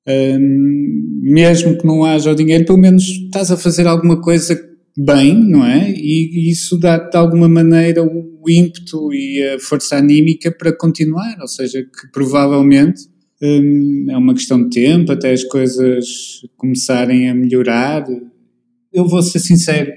Hum, 0.07 1.21
mesmo 1.21 1.77
que 1.77 1.85
não 1.85 2.03
haja 2.03 2.31
o 2.31 2.35
dinheiro, 2.35 2.65
pelo 2.65 2.79
menos 2.79 3.03
estás 3.03 3.51
a 3.51 3.57
fazer 3.57 3.85
alguma 3.85 4.19
coisa 4.19 4.55
bem, 4.97 5.35
não 5.35 5.65
é? 5.65 5.91
E 5.91 6.49
isso 6.49 6.77
dá 6.77 6.97
de 6.97 7.17
alguma 7.17 7.49
maneira 7.49 8.03
o 8.03 8.49
ímpeto 8.49 9.13
e 9.13 9.43
a 9.43 9.59
força 9.59 9.97
anímica 9.97 10.51
para 10.51 10.75
continuar, 10.75 11.37
ou 11.41 11.47
seja, 11.47 11.83
que 11.83 12.11
provavelmente 12.11 13.01
hum, 13.41 14.05
é 14.09 14.17
uma 14.17 14.33
questão 14.33 14.63
de 14.63 14.69
tempo 14.69 15.11
até 15.11 15.33
as 15.33 15.43
coisas 15.43 16.41
começarem 16.55 17.29
a 17.29 17.35
melhorar. 17.35 18.05
Eu 18.93 19.07
vou 19.07 19.21
ser 19.21 19.39
sincero, 19.39 19.91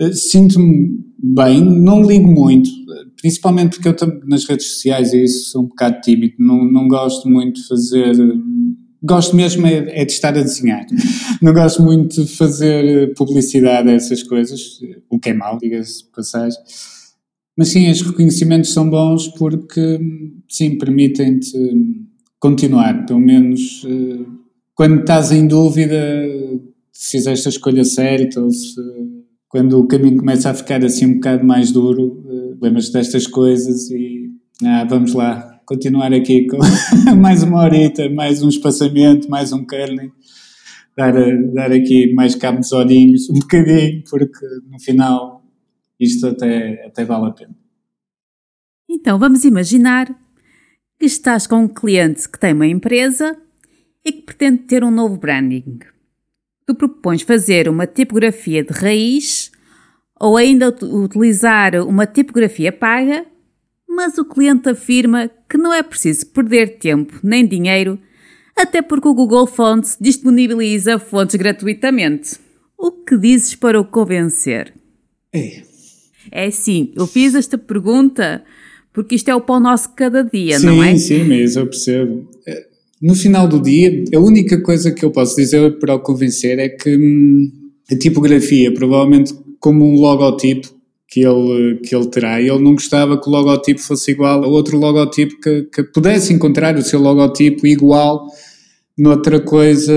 eh, 0.00 0.12
sinto-me 0.12 0.98
bem, 1.22 1.64
não 1.64 2.02
ligo 2.02 2.26
muito, 2.26 2.68
principalmente 3.20 3.78
porque 3.80 3.88
eu 3.88 4.20
nas 4.26 4.44
redes 4.44 4.66
sociais 4.66 5.12
e 5.12 5.22
isso 5.22 5.50
sou 5.50 5.62
um 5.62 5.68
bocado 5.68 6.00
tímido, 6.00 6.34
não, 6.38 6.70
não 6.70 6.88
gosto 6.88 7.28
muito 7.28 7.60
de 7.60 7.68
fazer 7.68 8.14
gosto 9.02 9.34
mesmo 9.34 9.66
é, 9.66 10.02
é, 10.02 10.04
de 10.04 10.12
estar 10.12 10.36
a 10.36 10.42
desenhar. 10.42 10.86
Não 11.40 11.52
gosto 11.52 11.82
muito 11.82 12.24
de 12.24 12.30
fazer 12.36 13.14
publicidade 13.14 13.88
a 13.88 13.92
essas 13.92 14.22
coisas, 14.22 14.80
o 15.08 15.18
que 15.18 15.30
é 15.30 15.34
mau, 15.34 15.58
diga-se 15.58 16.04
passagem. 16.14 16.58
Mas 17.56 17.68
sim, 17.68 17.90
os 17.90 18.00
reconhecimentos 18.00 18.72
são 18.72 18.88
bons 18.88 19.28
porque, 19.28 19.98
sim, 20.48 20.78
permitem-te 20.78 21.52
continuar. 22.38 23.04
Pelo 23.04 23.20
menos 23.20 23.84
eh, 23.86 24.24
quando 24.74 25.00
estás 25.00 25.30
em 25.30 25.46
dúvida 25.46 25.96
se 26.92 27.18
fizeste 27.18 27.48
a 27.48 27.50
escolha 27.50 27.84
certa 27.84 28.40
ou 28.40 28.50
se 28.50 28.80
quando 29.48 29.78
o 29.78 29.86
caminho 29.86 30.16
começa 30.16 30.48
a 30.48 30.54
ficar 30.54 30.82
assim 30.84 31.06
um 31.06 31.14
bocado 31.14 31.44
mais 31.44 31.72
duro, 31.72 32.24
eh, 32.26 32.56
lembras 32.62 32.88
destas 32.88 33.26
coisas 33.26 33.90
e 33.90 34.30
ah, 34.64 34.84
vamos 34.84 35.12
lá, 35.12 35.49
continuar 35.70 36.12
aqui 36.12 36.48
com 36.48 36.58
mais 37.16 37.44
uma 37.44 37.62
horita, 37.62 38.10
mais 38.10 38.42
um 38.42 38.48
espaçamento, 38.48 39.30
mais 39.30 39.52
um 39.52 39.64
curling, 39.64 40.10
dar, 40.96 41.12
dar 41.54 41.70
aqui 41.70 42.12
mais 42.12 42.34
cabo 42.34 42.58
dos 42.58 42.72
olhinhos, 42.72 43.30
um 43.30 43.34
bocadinho, 43.34 44.02
porque 44.10 44.44
no 44.68 44.80
final 44.80 45.44
isto 46.00 46.26
até, 46.26 46.84
até 46.84 47.04
vale 47.04 47.26
a 47.26 47.30
pena. 47.30 47.56
Então 48.88 49.16
vamos 49.16 49.44
imaginar 49.44 50.08
que 50.98 51.06
estás 51.06 51.46
com 51.46 51.58
um 51.58 51.68
cliente 51.68 52.28
que 52.28 52.40
tem 52.40 52.52
uma 52.52 52.66
empresa 52.66 53.40
e 54.04 54.10
que 54.10 54.22
pretende 54.22 54.64
ter 54.64 54.82
um 54.82 54.90
novo 54.90 55.18
branding. 55.18 55.78
Tu 56.66 56.74
propões 56.74 57.22
fazer 57.22 57.68
uma 57.68 57.86
tipografia 57.86 58.64
de 58.64 58.72
raiz 58.72 59.52
ou 60.18 60.36
ainda 60.36 60.76
utilizar 60.82 61.76
uma 61.86 62.08
tipografia 62.08 62.72
paga 62.72 63.29
mas 63.90 64.16
o 64.16 64.24
cliente 64.24 64.68
afirma 64.68 65.28
que 65.48 65.58
não 65.58 65.74
é 65.74 65.82
preciso 65.82 66.26
perder 66.26 66.78
tempo 66.78 67.18
nem 67.24 67.44
dinheiro, 67.44 67.98
até 68.56 68.80
porque 68.80 69.08
o 69.08 69.14
Google 69.14 69.48
Fonts 69.48 69.98
disponibiliza 70.00 70.98
fontes 70.98 71.34
gratuitamente. 71.34 72.36
O 72.78 72.92
que 72.92 73.18
dizes 73.18 73.56
para 73.56 73.80
o 73.80 73.84
convencer? 73.84 74.72
É. 75.32 75.62
É 76.30 76.50
sim, 76.50 76.92
eu 76.94 77.06
fiz 77.06 77.34
esta 77.34 77.58
pergunta 77.58 78.44
porque 78.92 79.16
isto 79.16 79.28
é 79.28 79.34
o 79.34 79.40
pão 79.40 79.58
nosso 79.58 79.94
cada 79.94 80.22
dia, 80.22 80.58
sim, 80.58 80.66
não 80.66 80.82
é? 80.82 80.96
Sim, 80.96 81.18
sim, 81.18 81.24
mas 81.24 81.56
eu 81.56 81.66
percebo. 81.66 82.28
É, 82.46 82.66
no 83.02 83.14
final 83.14 83.48
do 83.48 83.60
dia, 83.60 84.04
a 84.14 84.20
única 84.20 84.60
coisa 84.62 84.92
que 84.92 85.04
eu 85.04 85.10
posso 85.10 85.34
dizer 85.36 85.78
para 85.78 85.94
o 85.94 86.00
convencer 86.00 86.58
é 86.58 86.68
que 86.68 86.96
hum, 86.96 87.50
a 87.90 87.96
tipografia, 87.96 88.72
provavelmente 88.72 89.34
como 89.58 89.84
um 89.84 89.94
logotipo, 89.94 90.79
que 91.10 91.20
ele, 91.20 91.78
que 91.78 91.94
ele 91.94 92.08
terá. 92.08 92.40
Ele 92.40 92.60
não 92.60 92.74
gostava 92.74 93.20
que 93.20 93.28
o 93.28 93.32
logotipo 93.32 93.80
fosse 93.80 94.12
igual 94.12 94.44
a 94.44 94.46
outro 94.46 94.78
logotipo 94.78 95.40
que, 95.40 95.64
que 95.64 95.82
pudesse 95.82 96.32
encontrar 96.32 96.76
o 96.76 96.82
seu 96.82 97.00
logotipo 97.00 97.66
igual 97.66 98.26
noutra 98.96 99.40
coisa, 99.40 99.92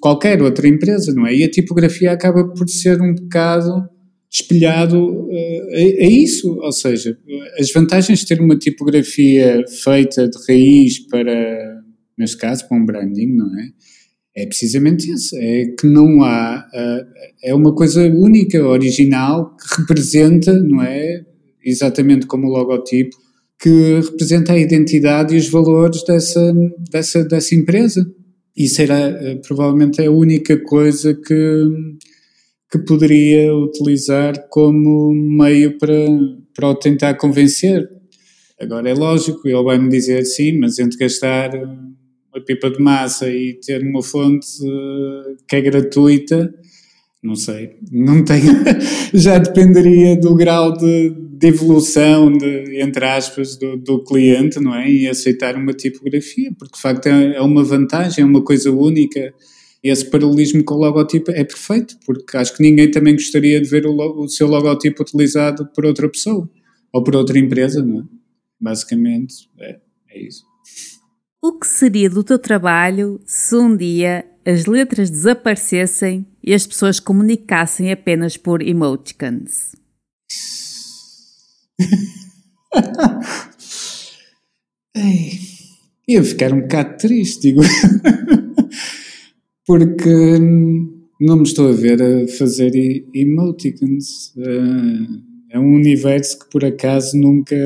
qualquer 0.00 0.42
outra 0.42 0.68
empresa, 0.68 1.12
não 1.14 1.26
é? 1.26 1.34
E 1.34 1.44
a 1.44 1.50
tipografia 1.50 2.12
acaba 2.12 2.44
por 2.48 2.68
ser 2.68 3.00
um 3.00 3.14
bocado 3.14 3.88
espelhado 4.30 4.98
uh, 4.98 5.30
a, 5.72 6.04
a, 6.04 6.10
isso, 6.10 6.58
ou 6.60 6.72
seja, 6.72 7.16
as 7.58 7.72
vantagens 7.72 8.18
de 8.18 8.26
ter 8.26 8.40
uma 8.40 8.58
tipografia 8.58 9.64
feita 9.82 10.28
de 10.28 10.36
raiz 10.46 10.98
para, 11.08 11.82
neste 12.18 12.36
caso, 12.36 12.68
para 12.68 12.76
um 12.76 12.84
branding, 12.84 13.36
não 13.36 13.58
é? 13.58 13.68
É 14.36 14.44
precisamente 14.44 15.10
isso, 15.10 15.34
é 15.38 15.64
que 15.80 15.86
não 15.86 16.22
há, 16.22 16.62
é 17.42 17.54
uma 17.54 17.74
coisa 17.74 18.02
única, 18.06 18.62
original, 18.62 19.56
que 19.56 19.80
representa, 19.80 20.52
não 20.52 20.82
é, 20.82 21.24
exatamente 21.64 22.26
como 22.26 22.46
o 22.46 22.50
logotipo, 22.50 23.16
que 23.58 24.00
representa 24.00 24.52
a 24.52 24.58
identidade 24.58 25.34
e 25.34 25.38
os 25.38 25.48
valores 25.48 26.04
dessa, 26.04 26.52
dessa, 26.90 27.24
dessa 27.24 27.54
empresa. 27.54 28.06
Isso 28.54 28.82
era 28.82 28.98
eh, 28.98 29.36
provavelmente 29.36 30.02
a 30.02 30.10
única 30.10 30.58
coisa 30.62 31.14
que, 31.14 31.64
que 32.70 32.78
poderia 32.80 33.54
utilizar 33.54 34.48
como 34.50 35.12
meio 35.14 35.78
para, 35.78 35.94
para 36.54 36.68
o 36.68 36.74
tentar 36.74 37.14
convencer. 37.14 37.88
Agora 38.60 38.88
é 38.88 38.94
lógico, 38.94 39.48
ele 39.48 39.62
vai 39.62 39.78
me 39.78 39.88
dizer 39.88 40.24
sim, 40.24 40.58
mas 40.58 40.78
entre 40.78 40.98
gastar 40.98 41.50
uma 42.36 42.44
pipa 42.44 42.70
de 42.70 42.78
massa 42.78 43.30
e 43.30 43.54
ter 43.54 43.82
uma 43.82 44.02
fonte 44.02 44.46
uh, 44.62 45.36
que 45.48 45.56
é 45.56 45.60
gratuita, 45.62 46.54
não 47.22 47.34
sei, 47.34 47.76
não 47.90 48.22
tenho, 48.22 48.52
já 49.14 49.38
dependeria 49.38 50.16
do 50.16 50.34
grau 50.34 50.76
de, 50.76 51.10
de 51.10 51.46
evolução, 51.46 52.30
de, 52.30 52.80
entre 52.80 53.04
aspas, 53.06 53.56
do, 53.56 53.76
do, 53.78 54.04
cliente, 54.04 54.60
não 54.60 54.74
é? 54.74 54.88
E 54.88 55.08
aceitar 55.08 55.56
uma 55.56 55.72
tipografia, 55.72 56.52
porque 56.58 56.76
de 56.76 56.80
facto 56.80 57.06
é, 57.06 57.36
é 57.36 57.40
uma 57.40 57.64
vantagem, 57.64 58.22
é 58.22 58.26
uma 58.26 58.44
coisa 58.44 58.70
única. 58.70 59.34
Esse 59.82 60.04
paralelismo 60.10 60.62
com 60.62 60.74
o 60.74 60.78
logotipo 60.78 61.30
é 61.30 61.42
perfeito, 61.42 61.96
porque 62.04 62.36
acho 62.36 62.54
que 62.54 62.62
ninguém 62.62 62.90
também 62.90 63.14
gostaria 63.14 63.60
de 63.60 63.68
ver 63.68 63.86
o, 63.86 63.94
o 63.94 64.28
seu 64.28 64.46
logotipo 64.46 65.02
utilizado 65.02 65.66
por 65.74 65.86
outra 65.86 66.08
pessoa 66.08 66.48
ou 66.92 67.02
por 67.02 67.16
outra 67.16 67.38
empresa, 67.38 67.82
não 67.82 68.00
é? 68.00 68.04
Basicamente, 68.60 69.48
é, 69.58 69.78
é 70.10 70.26
isso. 70.26 70.44
O 71.46 71.52
que 71.52 71.66
seria 71.68 72.10
do 72.10 72.24
teu 72.24 72.40
trabalho 72.40 73.20
se 73.24 73.54
um 73.54 73.76
dia 73.76 74.26
as 74.44 74.66
letras 74.66 75.08
desaparecessem 75.08 76.26
e 76.42 76.52
as 76.52 76.66
pessoas 76.66 76.98
comunicassem 76.98 77.92
apenas 77.92 78.36
por 78.36 78.60
emoticons? 78.60 79.76
Ei, 84.96 85.38
ia 86.08 86.24
ficar 86.24 86.52
um 86.52 86.62
bocado 86.62 86.98
triste, 86.98 87.42
digo. 87.42 87.60
Porque 89.64 90.40
não 91.20 91.36
me 91.36 91.44
estou 91.44 91.68
a 91.68 91.72
ver 91.72 92.02
a 92.02 92.26
fazer 92.26 92.72
emoticons. 93.14 94.34
Uh, 94.36 95.22
é 95.52 95.60
um 95.60 95.76
universo 95.76 96.40
que 96.40 96.50
por 96.50 96.64
acaso 96.64 97.16
nunca, 97.16 97.56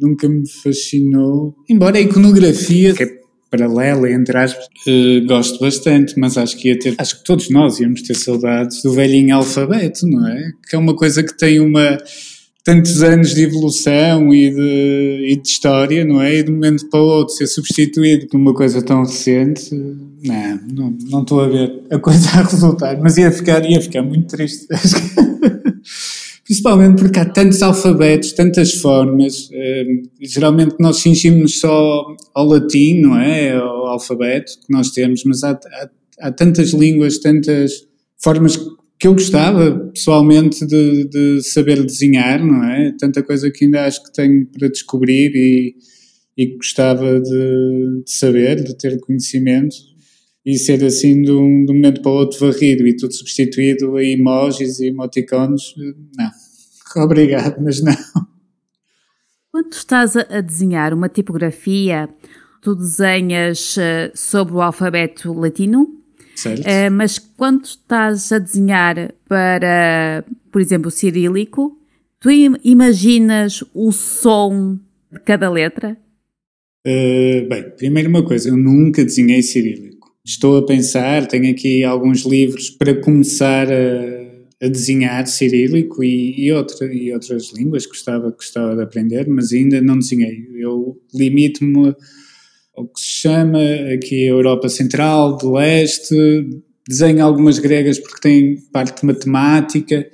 nunca 0.00 0.28
me 0.28 0.48
fascinou. 0.48 1.56
Embora 1.68 1.98
a 1.98 2.00
iconografia, 2.00 2.94
que 2.94 3.02
é 3.02 3.23
paralela, 3.56 4.10
entre 4.10 4.36
aspas, 4.36 4.66
uh, 4.86 5.26
gosto 5.26 5.60
bastante, 5.60 6.18
mas 6.18 6.36
acho 6.36 6.56
que 6.56 6.68
ia 6.68 6.78
ter, 6.78 6.94
acho 6.98 7.18
que 7.18 7.24
todos 7.24 7.48
nós 7.50 7.78
íamos 7.78 8.02
ter 8.02 8.14
saudades 8.14 8.82
do 8.82 8.92
velhinho 8.92 9.36
alfabeto, 9.36 10.06
não 10.06 10.26
é? 10.26 10.52
Que 10.68 10.76
é 10.76 10.78
uma 10.78 10.94
coisa 10.96 11.22
que 11.22 11.36
tem 11.36 11.60
uma 11.60 11.98
tantos 12.64 13.02
anos 13.02 13.34
de 13.34 13.42
evolução 13.42 14.32
e 14.32 14.50
de, 14.50 15.32
e 15.32 15.36
de 15.36 15.46
história, 15.46 16.02
não 16.02 16.20
é? 16.22 16.36
E 16.36 16.42
de 16.42 16.50
um 16.50 16.54
momento 16.54 16.88
para 16.88 17.00
o 17.00 17.04
outro 17.04 17.34
ser 17.34 17.46
substituído 17.46 18.26
por 18.26 18.38
uma 18.38 18.54
coisa 18.54 18.80
tão 18.80 19.02
recente, 19.02 19.74
não, 20.24 20.60
não, 20.72 20.98
não 21.10 21.22
estou 21.22 21.40
a 21.40 21.48
ver 21.48 21.82
a 21.90 21.98
coisa 21.98 22.26
a 22.40 22.42
resultar, 22.42 22.98
mas 23.00 23.18
ia 23.18 23.30
ficar, 23.30 23.64
ia 23.64 23.80
ficar 23.80 24.02
muito 24.02 24.28
triste. 24.28 24.66
Principalmente 26.44 26.98
porque 27.00 27.18
há 27.18 27.24
tantos 27.24 27.62
alfabetos, 27.62 28.32
tantas 28.32 28.74
formas. 28.74 29.48
Uh, 29.48 30.02
geralmente 30.20 30.76
nós 30.78 31.00
fingimos 31.00 31.58
só 31.58 32.04
ao 32.34 32.46
latim, 32.46 33.00
não 33.00 33.18
é? 33.18 33.52
Ao 33.56 33.86
alfabeto 33.86 34.52
que 34.60 34.72
nós 34.72 34.90
temos, 34.90 35.22
mas 35.24 35.42
há, 35.42 35.52
há, 35.52 35.90
há 36.20 36.32
tantas 36.32 36.70
línguas, 36.70 37.18
tantas 37.18 37.86
formas 38.22 38.58
que 38.98 39.06
eu 39.06 39.12
gostava 39.12 39.90
pessoalmente 39.92 40.66
de, 40.66 41.04
de, 41.08 41.42
saber 41.42 41.82
desenhar, 41.84 42.44
não 42.44 42.62
é? 42.64 42.94
Tanta 42.98 43.22
coisa 43.22 43.50
que 43.50 43.64
ainda 43.64 43.86
acho 43.86 44.02
que 44.04 44.12
tenho 44.12 44.46
para 44.46 44.68
descobrir 44.68 45.32
e, 45.34 45.74
e 46.36 46.56
gostava 46.56 47.20
de, 47.20 48.02
de 48.04 48.10
saber, 48.10 48.62
de 48.62 48.76
ter 48.76 48.98
conhecimento 49.00 49.93
e 50.44 50.58
ser 50.58 50.84
assim 50.84 51.22
de 51.22 51.32
um, 51.32 51.64
de 51.64 51.72
um, 51.72 51.74
momento 51.74 52.02
para 52.02 52.12
o 52.12 52.16
outro 52.16 52.38
varrido 52.38 52.86
e 52.86 52.94
tudo 52.94 53.14
substituído 53.14 53.96
a 53.96 54.04
emojis 54.04 54.78
e 54.80 54.88
emoticons, 54.88 55.74
não. 56.16 56.30
Obrigado, 57.02 57.60
mas 57.60 57.82
não. 57.82 57.96
Quando 59.50 59.72
estás 59.72 60.16
a 60.16 60.40
desenhar 60.40 60.92
uma 60.92 61.08
tipografia, 61.08 62.08
tu 62.60 62.74
desenhas 62.74 63.76
eh, 63.78 64.10
sobre 64.14 64.54
o 64.54 64.60
alfabeto 64.60 65.32
latino, 65.32 66.02
certo. 66.36 66.66
Eh, 66.66 66.90
mas 66.90 67.18
quando 67.18 67.64
estás 67.64 68.30
a 68.30 68.38
desenhar 68.38 69.12
para, 69.28 70.24
por 70.52 70.60
exemplo, 70.60 70.88
o 70.88 70.90
cirílico, 70.90 71.78
tu 72.20 72.30
imaginas 72.30 73.64
o 73.72 73.90
som 73.92 74.78
de 75.10 75.20
cada 75.20 75.50
letra? 75.50 75.96
Uh, 76.86 77.48
bem, 77.48 77.70
primeiro 77.76 78.10
uma 78.10 78.24
coisa, 78.24 78.50
eu 78.50 78.56
nunca 78.56 79.04
desenhei 79.04 79.42
cirílico 79.42 79.93
estou 80.24 80.56
a 80.56 80.64
pensar, 80.64 81.26
tenho 81.26 81.50
aqui 81.50 81.84
alguns 81.84 82.22
livros 82.24 82.70
para 82.70 82.98
começar 83.00 83.70
a, 83.70 84.66
a 84.66 84.68
desenhar 84.68 85.26
cirílico 85.26 86.02
e, 86.02 86.46
e, 86.46 86.52
outra, 86.52 86.92
e 86.92 87.12
outras 87.12 87.52
línguas 87.52 87.84
que 87.84 87.92
gostava, 87.92 88.30
gostava 88.30 88.74
de 88.74 88.82
aprender, 88.82 89.28
mas 89.28 89.52
ainda 89.52 89.80
não 89.80 89.98
desenhei. 89.98 90.48
Eu 90.56 90.98
limito-me 91.14 91.94
ao 92.76 92.88
que 92.88 93.00
se 93.00 93.20
chama 93.20 93.60
aqui 93.94 94.24
a 94.24 94.30
Europa 94.30 94.68
Central, 94.68 95.36
de 95.36 95.46
Leste, 95.46 96.16
desenho 96.88 97.24
algumas 97.24 97.58
gregas 97.58 97.98
porque 97.98 98.20
tem 98.20 98.56
parte 98.72 99.04
matemática, 99.04 100.08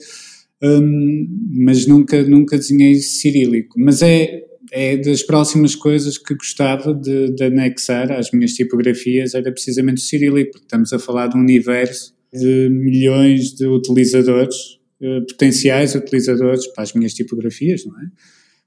um, 0.63 1.27
mas 1.53 1.87
nunca, 1.87 2.23
nunca 2.25 2.57
desenhei 2.57 2.97
cirílico. 2.97 3.79
Mas 3.79 4.03
é, 4.03 4.43
é 4.73 4.97
das 4.97 5.23
próximas 5.23 5.75
coisas 5.75 6.17
que 6.17 6.35
gostava 6.35 6.95
de, 6.95 7.33
de, 7.35 7.45
anexar 7.45 8.13
às 8.13 8.31
minhas 8.31 8.53
tipografias 8.53 9.35
era 9.35 9.51
precisamente 9.51 9.99
o 9.99 10.01
cirílico, 10.01 10.53
porque 10.53 10.67
estamos 10.67 10.93
a 10.93 10.99
falar 10.99 11.29
de 11.29 11.37
um 11.37 11.41
universo 11.41 12.15
de 12.33 12.69
milhões 12.71 13.53
de 13.55 13.67
utilizadores, 13.67 14.79
eh, 15.03 15.21
potenciais 15.29 15.95
utilizadores 15.95 16.67
para 16.69 16.85
as 16.85 16.93
minhas 16.93 17.13
tipografias, 17.13 17.85
não 17.85 17.99
é? 18.01 18.07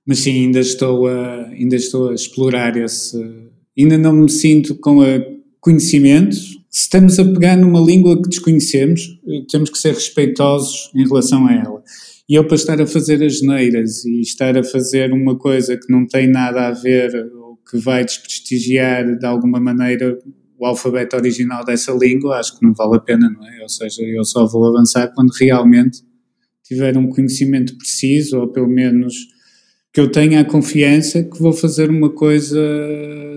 Mas 0.05 0.19
sim, 0.19 0.45
ainda 0.45 0.59
estou 0.59 1.07
a, 1.07 1.47
ainda 1.47 1.75
estou 1.77 2.09
a 2.09 2.13
explorar 2.13 2.75
esse. 2.75 3.17
Ainda 3.77 3.97
não 3.97 4.13
me 4.13 4.29
sinto 4.29 4.75
com 4.75 5.01
a 5.01 5.23
conhecimentos. 5.61 6.57
Se 6.69 6.81
estamos 6.81 7.17
a 7.19 7.23
pegar 7.23 7.55
numa 7.55 7.79
língua 7.79 8.21
que 8.21 8.27
desconhecemos, 8.27 9.17
eh, 9.25 9.43
temos 9.49 9.69
que 9.69 9.77
ser 9.77 9.93
respeitosos 9.93 10.91
em 10.93 11.07
relação 11.07 11.47
a 11.47 11.53
ela. 11.53 11.81
E 12.29 12.35
eu, 12.35 12.45
para 12.47 12.55
estar 12.55 12.81
a 12.81 12.87
fazer 12.87 13.23
as 13.23 13.41
neiras 13.41 14.05
e 14.05 14.21
estar 14.21 14.57
a 14.57 14.63
fazer 14.63 15.11
uma 15.11 15.37
coisa 15.37 15.77
que 15.77 15.91
não 15.91 16.07
tem 16.07 16.27
nada 16.27 16.67
a 16.67 16.71
ver 16.71 17.13
ou 17.35 17.57
que 17.69 17.77
vai 17.77 18.05
desprestigiar 18.05 19.17
de 19.17 19.25
alguma 19.25 19.59
maneira 19.59 20.17
o 20.57 20.65
alfabeto 20.65 21.17
original 21.17 21.65
dessa 21.65 21.91
língua, 21.91 22.37
acho 22.37 22.57
que 22.57 22.65
não 22.65 22.73
vale 22.73 22.95
a 22.95 22.99
pena, 22.99 23.29
não 23.29 23.45
é? 23.45 23.61
Ou 23.61 23.69
seja, 23.69 24.01
eu 24.03 24.23
só 24.23 24.47
vou 24.47 24.65
avançar 24.65 25.11
quando 25.13 25.31
realmente 25.31 26.01
tiver 26.63 26.97
um 26.97 27.09
conhecimento 27.09 27.77
preciso 27.77 28.39
ou 28.39 28.47
pelo 28.47 28.69
menos 28.69 29.13
que 29.91 29.99
eu 29.99 30.09
tenha 30.09 30.39
a 30.39 30.45
confiança 30.45 31.23
que 31.23 31.39
vou 31.39 31.53
fazer 31.53 31.89
uma 31.89 32.09
coisa 32.09 32.59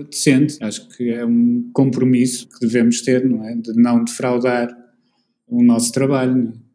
decente. 0.09 0.57
Acho 0.61 0.87
que 0.89 1.09
é 1.09 1.25
um 1.25 1.69
compromisso 1.73 2.47
que 2.49 2.65
devemos 2.65 3.01
ter, 3.01 3.23
não 3.25 3.43
é? 3.43 3.55
De 3.55 3.73
não 3.75 4.03
defraudar 4.03 4.69
o 5.47 5.63
nosso 5.63 5.91
trabalho. 5.91 6.35
Não 6.35 6.51
é? 6.51 6.66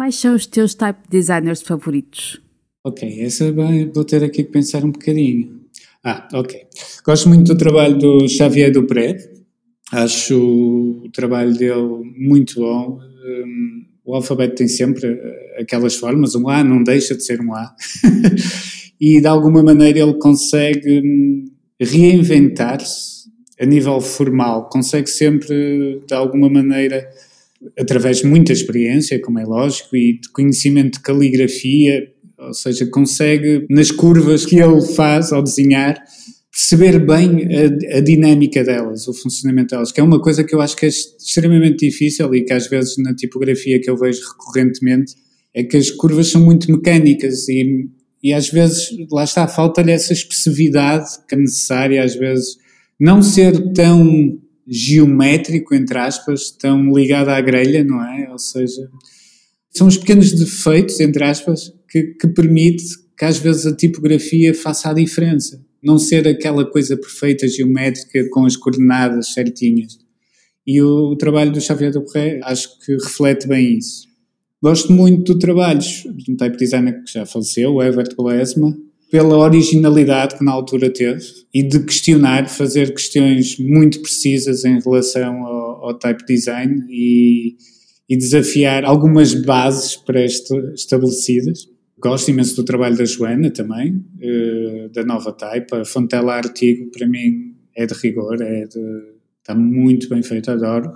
Quais 0.00 0.14
são 0.14 0.34
os 0.34 0.46
teus 0.46 0.72
type 0.72 0.98
designers 1.10 1.60
favoritos? 1.60 2.40
Ok, 2.82 3.20
essa 3.20 3.52
vou 3.52 4.02
ter 4.02 4.24
aqui 4.24 4.44
que 4.44 4.50
pensar 4.50 4.82
um 4.82 4.92
bocadinho. 4.92 5.60
Ah, 6.02 6.26
ok. 6.32 6.58
Gosto 7.04 7.28
muito 7.28 7.52
do 7.52 7.58
trabalho 7.58 7.98
do 7.98 8.26
Xavier 8.26 8.72
Dupré. 8.72 9.18
Acho 9.92 11.02
o 11.04 11.10
trabalho 11.12 11.52
dele 11.52 12.14
muito 12.16 12.60
bom. 12.60 12.98
Um, 12.98 13.84
o 14.02 14.14
alfabeto 14.14 14.54
tem 14.54 14.68
sempre 14.68 15.20
aquelas 15.58 15.96
formas. 15.96 16.34
Um 16.34 16.48
A 16.48 16.64
não 16.64 16.82
deixa 16.82 17.14
de 17.14 17.22
ser 17.22 17.38
um 17.42 17.54
A. 17.54 17.76
e 18.98 19.20
de 19.20 19.26
alguma 19.26 19.62
maneira 19.62 19.98
ele 19.98 20.14
consegue 20.14 21.02
hum, 21.04 21.44
reinventar-se 21.78 23.28
a 23.60 23.66
nível 23.66 24.00
formal. 24.00 24.66
Consegue 24.70 25.10
sempre, 25.10 26.02
de 26.06 26.14
alguma 26.14 26.48
maneira, 26.48 27.06
através 27.78 28.18
de 28.18 28.26
muita 28.26 28.52
experiência, 28.52 29.20
como 29.20 29.38
é 29.38 29.44
lógico, 29.44 29.96
e 29.96 30.20
de 30.20 30.28
conhecimento 30.30 30.94
de 30.94 31.00
caligrafia, 31.00 32.08
ou 32.38 32.54
seja, 32.54 32.86
consegue, 32.86 33.66
nas 33.68 33.90
curvas 33.90 34.46
que 34.46 34.58
ele 34.58 34.80
faz 34.80 35.32
ao 35.32 35.42
desenhar, 35.42 36.02
perceber 36.50 36.98
bem 36.98 37.48
a, 37.54 37.98
a, 37.98 38.00
dinâmica 38.00 38.64
delas, 38.64 39.06
o 39.06 39.14
funcionamento 39.14 39.74
delas, 39.74 39.92
que 39.92 40.00
é 40.00 40.02
uma 40.02 40.20
coisa 40.20 40.42
que 40.42 40.54
eu 40.54 40.60
acho 40.60 40.76
que 40.76 40.86
é 40.86 40.88
extremamente 40.88 41.86
difícil 41.86 42.34
e 42.34 42.42
que 42.42 42.52
às 42.52 42.66
vezes 42.66 42.96
na 42.98 43.14
tipografia 43.14 43.80
que 43.80 43.88
eu 43.88 43.96
vejo 43.96 44.20
recorrentemente 44.32 45.14
é 45.54 45.62
que 45.62 45.76
as 45.76 45.90
curvas 45.90 46.28
são 46.28 46.40
muito 46.40 46.70
mecânicas 46.70 47.48
e, 47.48 47.88
e 48.22 48.32
às 48.32 48.48
vezes, 48.50 48.88
lá 49.10 49.24
está, 49.24 49.46
falta-lhe 49.46 49.92
essa 49.92 50.12
expressividade 50.12 51.08
que 51.28 51.34
é 51.34 51.38
necessária, 51.38 52.02
às 52.02 52.14
vezes, 52.14 52.56
não 52.98 53.22
ser 53.22 53.72
tão 53.72 54.38
geométrico, 54.66 55.74
entre 55.74 55.98
aspas, 55.98 56.50
tão 56.50 56.92
ligado 56.92 57.28
à 57.28 57.40
grelha, 57.40 57.84
não 57.84 58.02
é? 58.04 58.30
Ou 58.30 58.38
seja, 58.38 58.88
são 59.70 59.86
os 59.86 59.96
pequenos 59.96 60.32
defeitos, 60.32 61.00
entre 61.00 61.24
aspas, 61.24 61.72
que, 61.88 62.14
que 62.14 62.28
permite 62.28 62.84
que 63.16 63.24
às 63.24 63.38
vezes 63.38 63.66
a 63.66 63.74
tipografia 63.74 64.54
faça 64.54 64.90
a 64.90 64.94
diferença. 64.94 65.64
Não 65.82 65.98
ser 65.98 66.26
aquela 66.26 66.64
coisa 66.64 66.96
perfeita, 66.96 67.48
geométrica, 67.48 68.28
com 68.30 68.44
as 68.44 68.56
coordenadas 68.56 69.32
certinhas. 69.32 69.98
E 70.66 70.80
o, 70.82 71.12
o 71.12 71.16
trabalho 71.16 71.52
do 71.52 71.60
Xavier 71.60 71.92
Dupré 71.92 72.40
acho 72.42 72.78
que 72.80 72.92
reflete 72.92 73.46
bem 73.46 73.78
isso. 73.78 74.08
Gosto 74.62 74.92
muito 74.92 75.32
do 75.32 75.38
trabalho 75.38 75.80
de 75.80 76.32
um 76.32 76.36
type 76.36 76.56
designer 76.56 77.02
que 77.02 77.12
já 77.12 77.24
faleceu, 77.24 77.74
o 77.74 77.82
Evert 77.82 78.14
Glesma, 78.14 78.76
pela 79.10 79.36
originalidade 79.36 80.38
que 80.38 80.44
na 80.44 80.52
altura 80.52 80.90
teve 80.90 81.24
e 81.52 81.62
de 81.62 81.84
questionar, 81.84 82.48
fazer 82.48 82.94
questões 82.94 83.58
muito 83.58 84.00
precisas 84.00 84.64
em 84.64 84.78
relação 84.80 85.44
ao, 85.44 85.86
ao 85.86 85.98
type 85.98 86.24
design 86.24 86.84
e, 86.88 87.56
e, 88.08 88.16
desafiar 88.16 88.84
algumas 88.84 89.34
bases 89.34 89.96
pré-estabelecidas. 89.96 91.68
Gosto 91.98 92.30
imenso 92.30 92.54
do 92.56 92.64
trabalho 92.64 92.96
da 92.96 93.04
Joana 93.04 93.50
também, 93.50 93.96
uh, 93.96 94.88
da 94.92 95.04
nova 95.04 95.32
Type. 95.32 95.74
A 95.74 95.84
Fontela 95.84 96.34
Artigo, 96.34 96.90
para 96.90 97.06
mim, 97.06 97.56
é 97.76 97.84
de 97.84 97.94
rigor, 97.94 98.40
é 98.40 98.64
de, 98.64 98.80
está 99.40 99.54
muito 99.54 100.08
bem 100.08 100.22
feito, 100.22 100.50
adoro. 100.50 100.88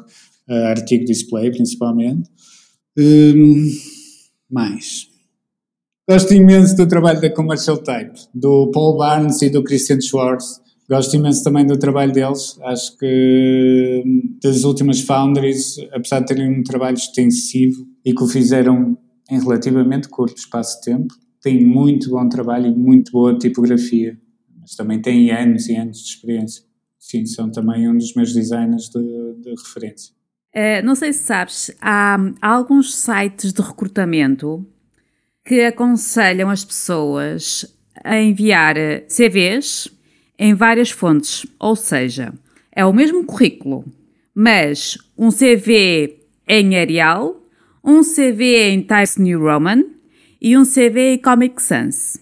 Uh, 0.48 0.66
artigo 0.68 1.04
Display, 1.04 1.50
principalmente. 1.50 2.30
Um, 2.96 3.70
mais 4.48 5.13
Gosto 6.06 6.34
imenso 6.34 6.76
do 6.76 6.86
trabalho 6.86 7.18
da 7.18 7.30
Commercial 7.30 7.78
Type, 7.78 8.20
do 8.34 8.70
Paul 8.72 8.98
Barnes 8.98 9.40
e 9.40 9.48
do 9.48 9.64
Christian 9.64 9.98
Schwartz. 10.02 10.60
Gosto 10.86 11.16
imenso 11.16 11.42
também 11.42 11.66
do 11.66 11.78
trabalho 11.78 12.12
deles. 12.12 12.58
Acho 12.62 12.98
que 12.98 14.02
hum, 14.04 14.36
das 14.42 14.64
últimas 14.64 15.00
foundries, 15.00 15.78
apesar 15.94 16.20
de 16.20 16.26
terem 16.26 16.60
um 16.60 16.62
trabalho 16.62 16.98
extensivo 16.98 17.86
e 18.04 18.12
que 18.12 18.22
o 18.22 18.28
fizeram 18.28 18.98
em 19.30 19.40
relativamente 19.40 20.10
curto 20.10 20.36
espaço 20.36 20.78
de 20.78 20.92
tempo, 20.92 21.14
têm 21.40 21.64
muito 21.64 22.10
bom 22.10 22.28
trabalho 22.28 22.66
e 22.66 22.76
muito 22.76 23.10
boa 23.10 23.38
tipografia. 23.38 24.14
Mas 24.60 24.74
também 24.76 25.00
têm 25.00 25.30
anos 25.30 25.70
e 25.70 25.74
anos 25.74 26.00
de 26.00 26.08
experiência. 26.10 26.64
Sim, 26.98 27.24
são 27.24 27.50
também 27.50 27.88
um 27.88 27.96
dos 27.96 28.12
meus 28.14 28.34
designers 28.34 28.90
de, 28.90 29.40
de 29.40 29.50
referência. 29.50 30.12
Uh, 30.54 30.84
não 30.84 30.94
sei 30.94 31.14
se 31.14 31.20
sabes, 31.20 31.70
há, 31.80 32.18
há 32.42 32.48
alguns 32.50 32.94
sites 32.94 33.54
de 33.54 33.62
recrutamento 33.62 34.66
que 35.44 35.60
aconselham 35.62 36.48
as 36.48 36.64
pessoas 36.64 37.66
a 38.02 38.18
enviar 38.18 38.76
CVs 39.08 39.88
em 40.38 40.54
várias 40.54 40.90
fontes, 40.90 41.46
ou 41.58 41.76
seja, 41.76 42.32
é 42.72 42.84
o 42.84 42.92
mesmo 42.92 43.24
currículo, 43.24 43.84
mas 44.34 44.98
um 45.16 45.30
CV 45.30 46.18
em 46.48 46.76
Arial, 46.76 47.40
um 47.84 48.02
CV 48.02 48.70
em 48.70 48.80
Times 48.82 49.16
New 49.18 49.40
Roman 49.40 49.84
e 50.40 50.56
um 50.56 50.64
CV 50.64 51.14
em 51.14 51.18
Comic 51.18 51.62
Sans, 51.62 52.18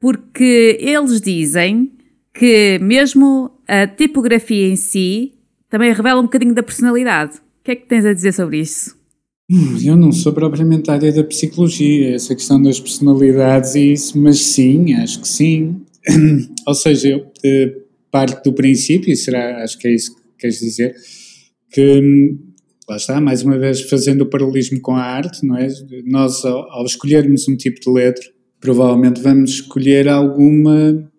porque 0.00 0.78
eles 0.80 1.20
dizem 1.20 1.92
que 2.34 2.78
mesmo 2.80 3.52
a 3.68 3.86
tipografia 3.86 4.68
em 4.68 4.76
si 4.76 5.34
também 5.68 5.92
revela 5.92 6.20
um 6.20 6.24
bocadinho 6.24 6.54
da 6.54 6.62
personalidade. 6.62 7.36
O 7.36 7.64
que 7.64 7.70
é 7.72 7.76
que 7.76 7.86
tens 7.86 8.04
a 8.04 8.12
dizer 8.12 8.32
sobre 8.32 8.58
isso? 8.58 9.01
Hum, 9.52 9.76
eu 9.84 9.94
não 9.94 10.10
sou 10.12 10.32
propriamente 10.32 10.90
a 10.90 10.94
área 10.94 11.12
da 11.12 11.22
psicologia, 11.22 12.14
essa 12.14 12.34
questão 12.34 12.62
das 12.62 12.80
personalidades 12.80 13.74
e 13.74 13.92
isso, 13.92 14.18
mas 14.18 14.38
sim, 14.38 14.94
acho 14.94 15.20
que 15.20 15.28
sim. 15.28 15.82
Ou 16.66 16.74
seja, 16.74 17.08
eu 17.08 17.26
eh, 17.44 17.76
parto 18.10 18.48
do 18.48 18.54
princípio, 18.54 19.12
e 19.12 19.16
será, 19.16 19.62
acho 19.62 19.78
que 19.78 19.88
é 19.88 19.94
isso 19.94 20.16
que 20.16 20.22
queres 20.38 20.58
dizer, 20.58 20.94
que 21.70 22.00
hum, 22.00 22.38
lá 22.88 22.96
está, 22.96 23.20
mais 23.20 23.42
uma 23.42 23.58
vez 23.58 23.82
fazendo 23.82 24.22
o 24.22 24.26
paralelismo 24.26 24.80
com 24.80 24.96
a 24.96 25.02
arte, 25.02 25.46
não 25.46 25.58
é? 25.58 25.68
Nós, 26.06 26.42
ao, 26.46 26.70
ao 26.72 26.86
escolhermos 26.86 27.46
um 27.46 27.54
tipo 27.54 27.78
de 27.78 27.90
letra, 27.90 28.24
provavelmente 28.58 29.20
vamos 29.20 29.50
escolher 29.50 30.08
alguma 30.08 31.12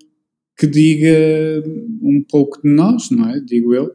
que 0.58 0.66
diga 0.66 1.64
um 2.02 2.24
pouco 2.28 2.60
de 2.64 2.74
nós, 2.74 3.12
não 3.12 3.30
é? 3.30 3.40
Digo 3.40 3.76
eu 3.76 3.92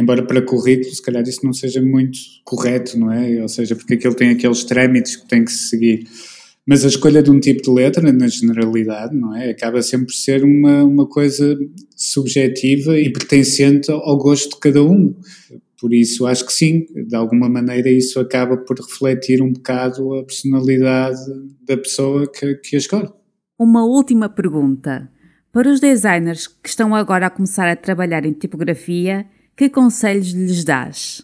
embora 0.00 0.24
para 0.24 0.42
currículo, 0.42 0.94
se 0.94 1.02
calhar 1.02 1.22
isso 1.22 1.44
não 1.44 1.52
seja 1.52 1.82
muito 1.82 2.18
correto, 2.44 2.98
não 2.98 3.12
é? 3.12 3.40
Ou 3.42 3.48
seja, 3.48 3.76
porque 3.76 3.94
aquilo 3.94 4.14
tem 4.14 4.30
aqueles 4.30 4.64
trâmites 4.64 5.16
que 5.16 5.28
tem 5.28 5.44
que 5.44 5.52
se 5.52 5.68
seguir. 5.68 6.08
Mas 6.66 6.84
a 6.84 6.88
escolha 6.88 7.22
de 7.22 7.30
um 7.30 7.40
tipo 7.40 7.62
de 7.62 7.70
letra, 7.70 8.12
na 8.12 8.28
generalidade, 8.28 9.16
não 9.16 9.34
é? 9.34 9.50
Acaba 9.50 9.82
sempre 9.82 10.06
por 10.06 10.14
ser 10.14 10.44
uma, 10.44 10.84
uma 10.84 11.06
coisa 11.06 11.58
subjetiva 11.96 12.98
e 12.98 13.12
pertencente 13.12 13.90
ao 13.90 14.16
gosto 14.16 14.54
de 14.54 14.60
cada 14.60 14.82
um. 14.82 15.14
Por 15.80 15.94
isso, 15.94 16.26
acho 16.26 16.46
que 16.46 16.52
sim, 16.52 16.86
de 17.08 17.16
alguma 17.16 17.48
maneira 17.48 17.90
isso 17.90 18.20
acaba 18.20 18.56
por 18.56 18.78
refletir 18.78 19.42
um 19.42 19.52
bocado 19.52 20.14
a 20.14 20.24
personalidade 20.24 21.18
da 21.66 21.76
pessoa 21.76 22.30
que, 22.30 22.54
que 22.56 22.76
a 22.76 22.78
escolhe. 22.78 23.08
Uma 23.58 23.84
última 23.84 24.28
pergunta. 24.28 25.10
Para 25.52 25.68
os 25.68 25.80
designers 25.80 26.46
que 26.46 26.68
estão 26.68 26.94
agora 26.94 27.26
a 27.26 27.30
começar 27.30 27.68
a 27.68 27.74
trabalhar 27.74 28.24
em 28.24 28.32
tipografia, 28.32 29.26
que 29.60 29.68
conselhos 29.68 30.30
lhes 30.30 30.64
dás? 30.64 31.20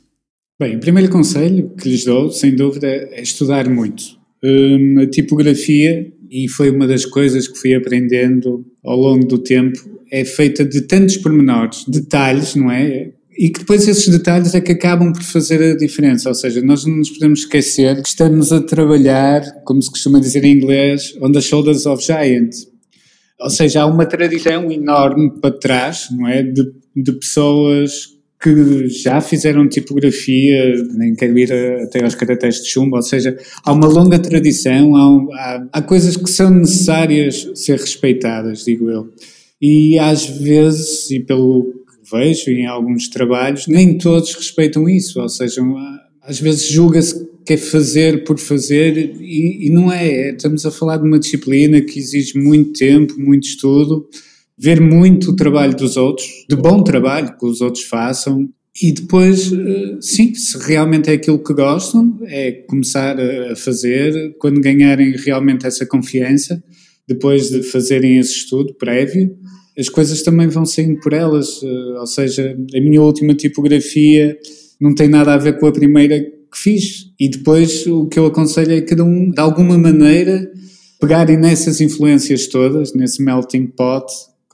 Bem, 0.61 0.77
o 0.77 0.79
primeiro 0.79 1.11
conselho 1.11 1.71
que 1.71 1.89
lhes 1.89 2.05
dou, 2.05 2.31
sem 2.31 2.55
dúvida, 2.55 2.87
é 2.87 3.23
estudar 3.23 3.67
muito. 3.67 4.03
Hum, 4.45 4.99
a 5.01 5.07
tipografia, 5.07 6.13
e 6.31 6.47
foi 6.47 6.69
uma 6.69 6.87
das 6.87 7.07
coisas 7.07 7.49
que 7.49 7.59
fui 7.59 7.75
aprendendo 7.75 8.63
ao 8.85 8.95
longo 8.95 9.27
do 9.27 9.39
tempo, 9.39 9.79
é 10.13 10.23
feita 10.23 10.67
de 10.67 10.83
tantos 10.83 11.17
pormenores, 11.17 11.87
detalhes, 11.89 12.55
não 12.55 12.71
é? 12.71 13.11
E 13.39 13.49
que 13.49 13.61
depois 13.61 13.89
esses 13.89 14.07
detalhes 14.07 14.55
é 14.55 14.61
que 14.61 14.73
acabam 14.73 15.15
por 15.15 15.23
fazer 15.23 15.73
a 15.73 15.75
diferença, 15.75 16.29
ou 16.29 16.35
seja, 16.35 16.61
nós 16.61 16.85
não 16.85 16.97
nos 16.97 17.09
podemos 17.09 17.41
esquecer 17.41 18.03
que 18.03 18.09
estamos 18.09 18.53
a 18.53 18.61
trabalhar, 18.61 19.41
como 19.65 19.81
se 19.81 19.91
costuma 19.91 20.21
dizer 20.21 20.45
em 20.45 20.55
inglês, 20.55 21.17
on 21.23 21.33
the 21.33 21.41
shoulders 21.41 21.87
of 21.87 22.05
giants. 22.05 22.69
Ou 23.41 23.49
seja, 23.49 23.81
há 23.81 23.87
uma 23.87 24.05
tradição 24.05 24.71
enorme 24.71 25.31
para 25.41 25.59
trás, 25.59 26.09
não 26.11 26.29
é? 26.29 26.43
De, 26.43 26.71
de 26.95 27.13
pessoas 27.13 28.16
que 28.41 28.89
já 28.89 29.21
fizeram 29.21 29.69
tipografia, 29.69 30.75
nem 30.95 31.15
quero 31.15 31.39
ir 31.39 31.53
até 31.83 32.05
aos 32.05 32.15
caracteres 32.15 32.63
de 32.63 32.69
chumbo, 32.69 32.97
ou 32.97 33.03
seja, 33.03 33.37
há 33.65 33.73
uma 33.73 33.87
longa 33.87 34.19
tradição, 34.19 34.95
há, 34.95 35.35
há, 35.35 35.67
há 35.73 35.83
coisas 35.83 36.17
que 36.17 36.29
são 36.29 36.51
necessárias 36.51 37.51
ser 37.55 37.79
respeitadas, 37.79 38.65
digo 38.65 38.91
eu. 38.91 39.11
E 39.61 39.99
às 39.99 40.27
vezes, 40.27 41.11
e 41.11 41.21
pelo 41.21 41.65
que 41.65 42.15
vejo 42.15 42.51
em 42.51 42.67
alguns 42.67 43.09
trabalhos, 43.09 43.67
nem 43.67 43.97
todos 43.97 44.35
respeitam 44.35 44.89
isso, 44.89 45.21
ou 45.21 45.29
seja, 45.29 45.63
às 46.23 46.39
vezes 46.39 46.69
julga-se 46.69 47.27
que 47.47 47.55
é 47.55 47.57
fazer 47.57 48.25
por 48.25 48.39
fazer 48.39 48.97
e, 49.21 49.67
e 49.67 49.71
não 49.71 49.91
é. 49.91 50.31
Estamos 50.31 50.67
a 50.67 50.71
falar 50.71 50.97
de 50.97 51.05
uma 51.05 51.19
disciplina 51.19 51.81
que 51.81 51.99
exige 51.99 52.37
muito 52.37 52.73
tempo, 52.73 53.15
muito 53.19 53.47
estudo, 53.47 54.07
ver 54.59 54.81
muito 54.81 55.31
o 55.31 55.37
trabalho 55.37 55.77
dos 55.77 55.97
outros, 55.97 56.27
de 56.49 56.57
bom 56.57 56.83
trabalho 56.83 57.37
que 57.39 57.47
os 57.47 57.61
outros 57.61 57.85
façam 57.85 58.49
e 58.83 58.93
depois, 58.93 59.51
eh, 59.53 59.97
sim, 60.01 60.35
se 60.35 60.59
realmente 60.59 61.09
é 61.09 61.15
aquilo 61.15 61.43
que 61.43 61.55
gostam, 61.55 62.19
é 62.27 62.53
começar 62.53 63.19
a 63.19 63.57
fazer, 63.57 64.37
quando 64.39 64.61
ganharem 64.61 65.13
realmente 65.13 65.67
essa 65.67 65.87
confiança, 65.87 66.63
depois 67.09 67.49
de 67.49 67.63
fazerem 67.63 68.19
esse 68.19 68.33
estudo 68.33 68.75
prévio, 68.75 69.35
as 69.79 69.89
coisas 69.89 70.23
também 70.23 70.49
vão 70.49 70.67
saindo 70.67 71.01
por 71.01 71.13
elas. 71.13 71.61
Eh, 71.63 71.99
ou 71.99 72.07
seja, 72.07 72.57
a 72.75 72.81
minha 72.81 73.01
última 73.01 73.35
tipografia 73.35 74.37
não 74.81 74.95
tem 74.95 75.09
nada 75.09 75.35
a 75.35 75.39
ver 75.39 75.59
com 75.59 75.67
a 75.67 75.73
primeira 75.73 76.21
que 76.21 76.59
fiz. 76.59 77.07
E 77.19 77.31
depois 77.31 77.87
o 77.87 78.07
que 78.09 78.19
eu 78.19 78.27
aconselho 78.27 78.73
é 78.73 78.81
cada 78.83 79.05
um, 79.05 79.31
de 79.31 79.41
alguma 79.41 79.79
maneira, 79.79 80.51
pegarem 81.01 81.39
nessas 81.39 81.81
influências 81.81 82.47
todas, 82.47 82.95
nesse 82.95 83.23
melting 83.23 83.67
pot, 83.67 84.07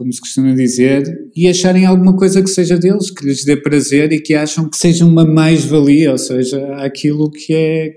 como 0.03 0.13
se 0.13 0.21
costuma 0.21 0.53
dizer, 0.53 1.05
e 1.35 1.47
acharem 1.47 1.87
alguma 1.87 2.17
coisa 2.17 2.43
que 2.43 2.51
seja 2.51 2.77
deles, 2.77 3.09
que 3.09 3.25
lhes 3.25 3.45
dê 3.45 3.57
prazer 3.57 4.13
e 4.13 4.21
que 4.21 4.35
acham 4.35 4.69
que 4.69 4.77
seja 4.77 5.05
uma 5.05 5.25
mais-valia, 5.25 6.11
ou 6.11 6.19
seja, 6.19 6.61
aquilo 6.79 7.31
que 7.31 7.55
é 7.55 7.95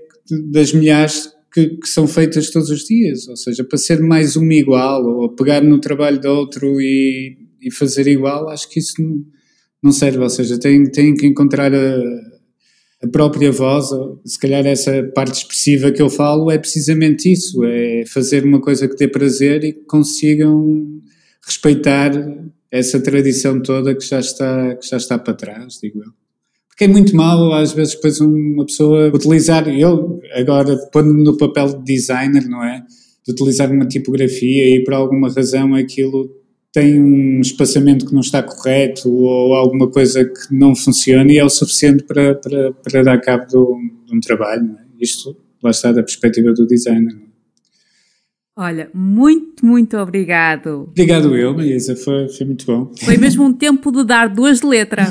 das 0.52 0.72
milhares 0.72 1.28
que, 1.52 1.68
que, 1.70 1.88
são 1.88 2.06
feitas 2.06 2.50
todos 2.50 2.70
os 2.70 2.84
dias, 2.84 3.26
ou 3.26 3.36
seja, 3.36 3.64
para 3.64 3.76
ser 3.76 4.00
mais 4.00 4.36
um 4.36 4.48
igual, 4.52 5.04
ou 5.04 5.34
pegar 5.34 5.62
no 5.62 5.80
trabalho 5.80 6.20
de 6.20 6.28
outro 6.28 6.80
e, 6.80 7.36
e 7.60 7.72
fazer 7.72 8.06
igual, 8.06 8.48
acho 8.50 8.70
que 8.70 8.78
isso 8.78 8.94
não, 9.82 9.90
serve, 9.90 10.18
ou 10.18 10.30
seja, 10.30 10.58
têm, 10.60 10.84
têm 10.84 11.12
que 11.12 11.26
encontrar 11.26 11.74
a, 11.74 11.98
a 13.02 13.08
própria 13.08 13.50
voz, 13.50 13.88
se 14.24 14.38
calhar 14.38 14.64
essa 14.64 15.02
parte 15.12 15.38
expressiva 15.38 15.90
que 15.90 16.00
eu 16.00 16.08
falo 16.08 16.52
é 16.52 16.58
precisamente 16.58 17.32
isso, 17.32 17.64
é 17.64 18.04
fazer 18.06 18.44
uma 18.44 18.60
coisa 18.60 18.86
que 18.86 18.94
dê 18.94 19.08
prazer 19.08 19.64
e 19.64 19.72
que 19.72 19.84
consigam 19.86 20.96
respeitar 21.46 22.12
essa 22.70 23.00
tradição 23.00 23.62
toda 23.62 23.94
que 23.94 24.04
já 24.04 24.18
está, 24.18 24.74
que 24.74 24.86
já 24.86 24.96
está 24.96 25.18
para 25.18 25.34
trás, 25.34 25.78
digo 25.80 26.00
eu. 26.00 26.10
Porque 26.68 26.84
é 26.84 26.88
muito 26.88 27.16
mal, 27.16 27.54
às 27.54 27.72
vezes, 27.72 27.94
depois 27.94 28.20
uma 28.20 28.66
pessoa 28.66 29.08
utilizar, 29.08 29.66
eu 29.68 30.20
agora 30.34 30.76
pondo-me 30.92 31.24
no 31.24 31.36
papel 31.38 31.68
de 31.78 31.84
designer, 31.84 32.46
não 32.46 32.62
é? 32.62 32.84
De 33.24 33.32
utilizar 33.32 33.72
uma 33.72 33.86
tipografia 33.86 34.76
e 34.76 34.84
por 34.84 34.92
alguma 34.92 35.32
razão 35.32 35.74
aquilo 35.74 36.28
tem 36.76 37.00
um 37.02 37.40
espaçamento 37.40 38.04
que 38.04 38.12
não 38.12 38.20
está 38.20 38.42
correto 38.42 39.10
ou 39.10 39.54
alguma 39.54 39.90
coisa 39.90 40.22
que 40.26 40.54
não 40.54 40.76
funciona 40.76 41.32
e 41.32 41.38
é 41.38 41.44
o 41.44 41.48
suficiente 41.48 42.02
para, 42.02 42.34
para, 42.34 42.72
para 42.72 43.02
dar 43.02 43.20
cabo 43.22 43.46
do, 43.46 43.78
de 44.06 44.14
um 44.14 44.20
trabalho. 44.20 44.76
É? 44.78 45.02
Isto 45.02 45.34
lá 45.62 45.70
está 45.70 45.90
da 45.92 46.02
perspectiva 46.02 46.52
do 46.52 46.66
designer. 46.66 47.14
É? 47.14 47.26
Olha, 48.58 48.90
muito, 48.94 49.66
muito 49.66 49.98
obrigado. 49.98 50.84
Obrigado 50.88 51.36
eu, 51.36 51.54
Maísa, 51.54 51.94
foi, 51.94 52.26
foi 52.28 52.46
muito 52.46 52.64
bom. 52.64 52.90
Foi 53.04 53.18
mesmo 53.18 53.44
um 53.44 53.52
tempo 53.52 53.92
de 53.92 54.02
dar 54.02 54.30
duas 54.30 54.62
letras. 54.62 55.08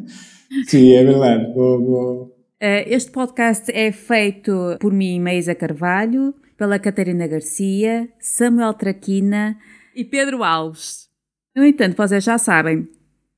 Sim, 0.66 0.92
é 0.94 1.04
verdade. 1.04 1.52
Boa, 1.52 1.78
boa. 1.78 2.32
Eh, 2.58 2.94
este 2.94 3.10
podcast 3.10 3.70
é 3.70 3.92
feito 3.92 4.78
por 4.80 4.94
mim, 4.94 5.20
Maísa 5.20 5.54
Carvalho, 5.54 6.32
pela 6.56 6.78
Catarina 6.78 7.26
Garcia, 7.26 8.08
Samuel 8.18 8.72
Traquina, 8.72 9.58
e 9.94 10.02
Pedro 10.02 10.42
Alves. 10.42 11.08
No 11.54 11.66
entanto, 11.66 11.96
vocês 11.96 12.24
já 12.24 12.38
sabem, 12.38 12.88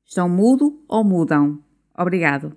estão 0.05 0.29
mudo 0.29 0.85
ou 0.89 1.03
mudam. 1.03 1.59
Obrigado. 1.99 2.57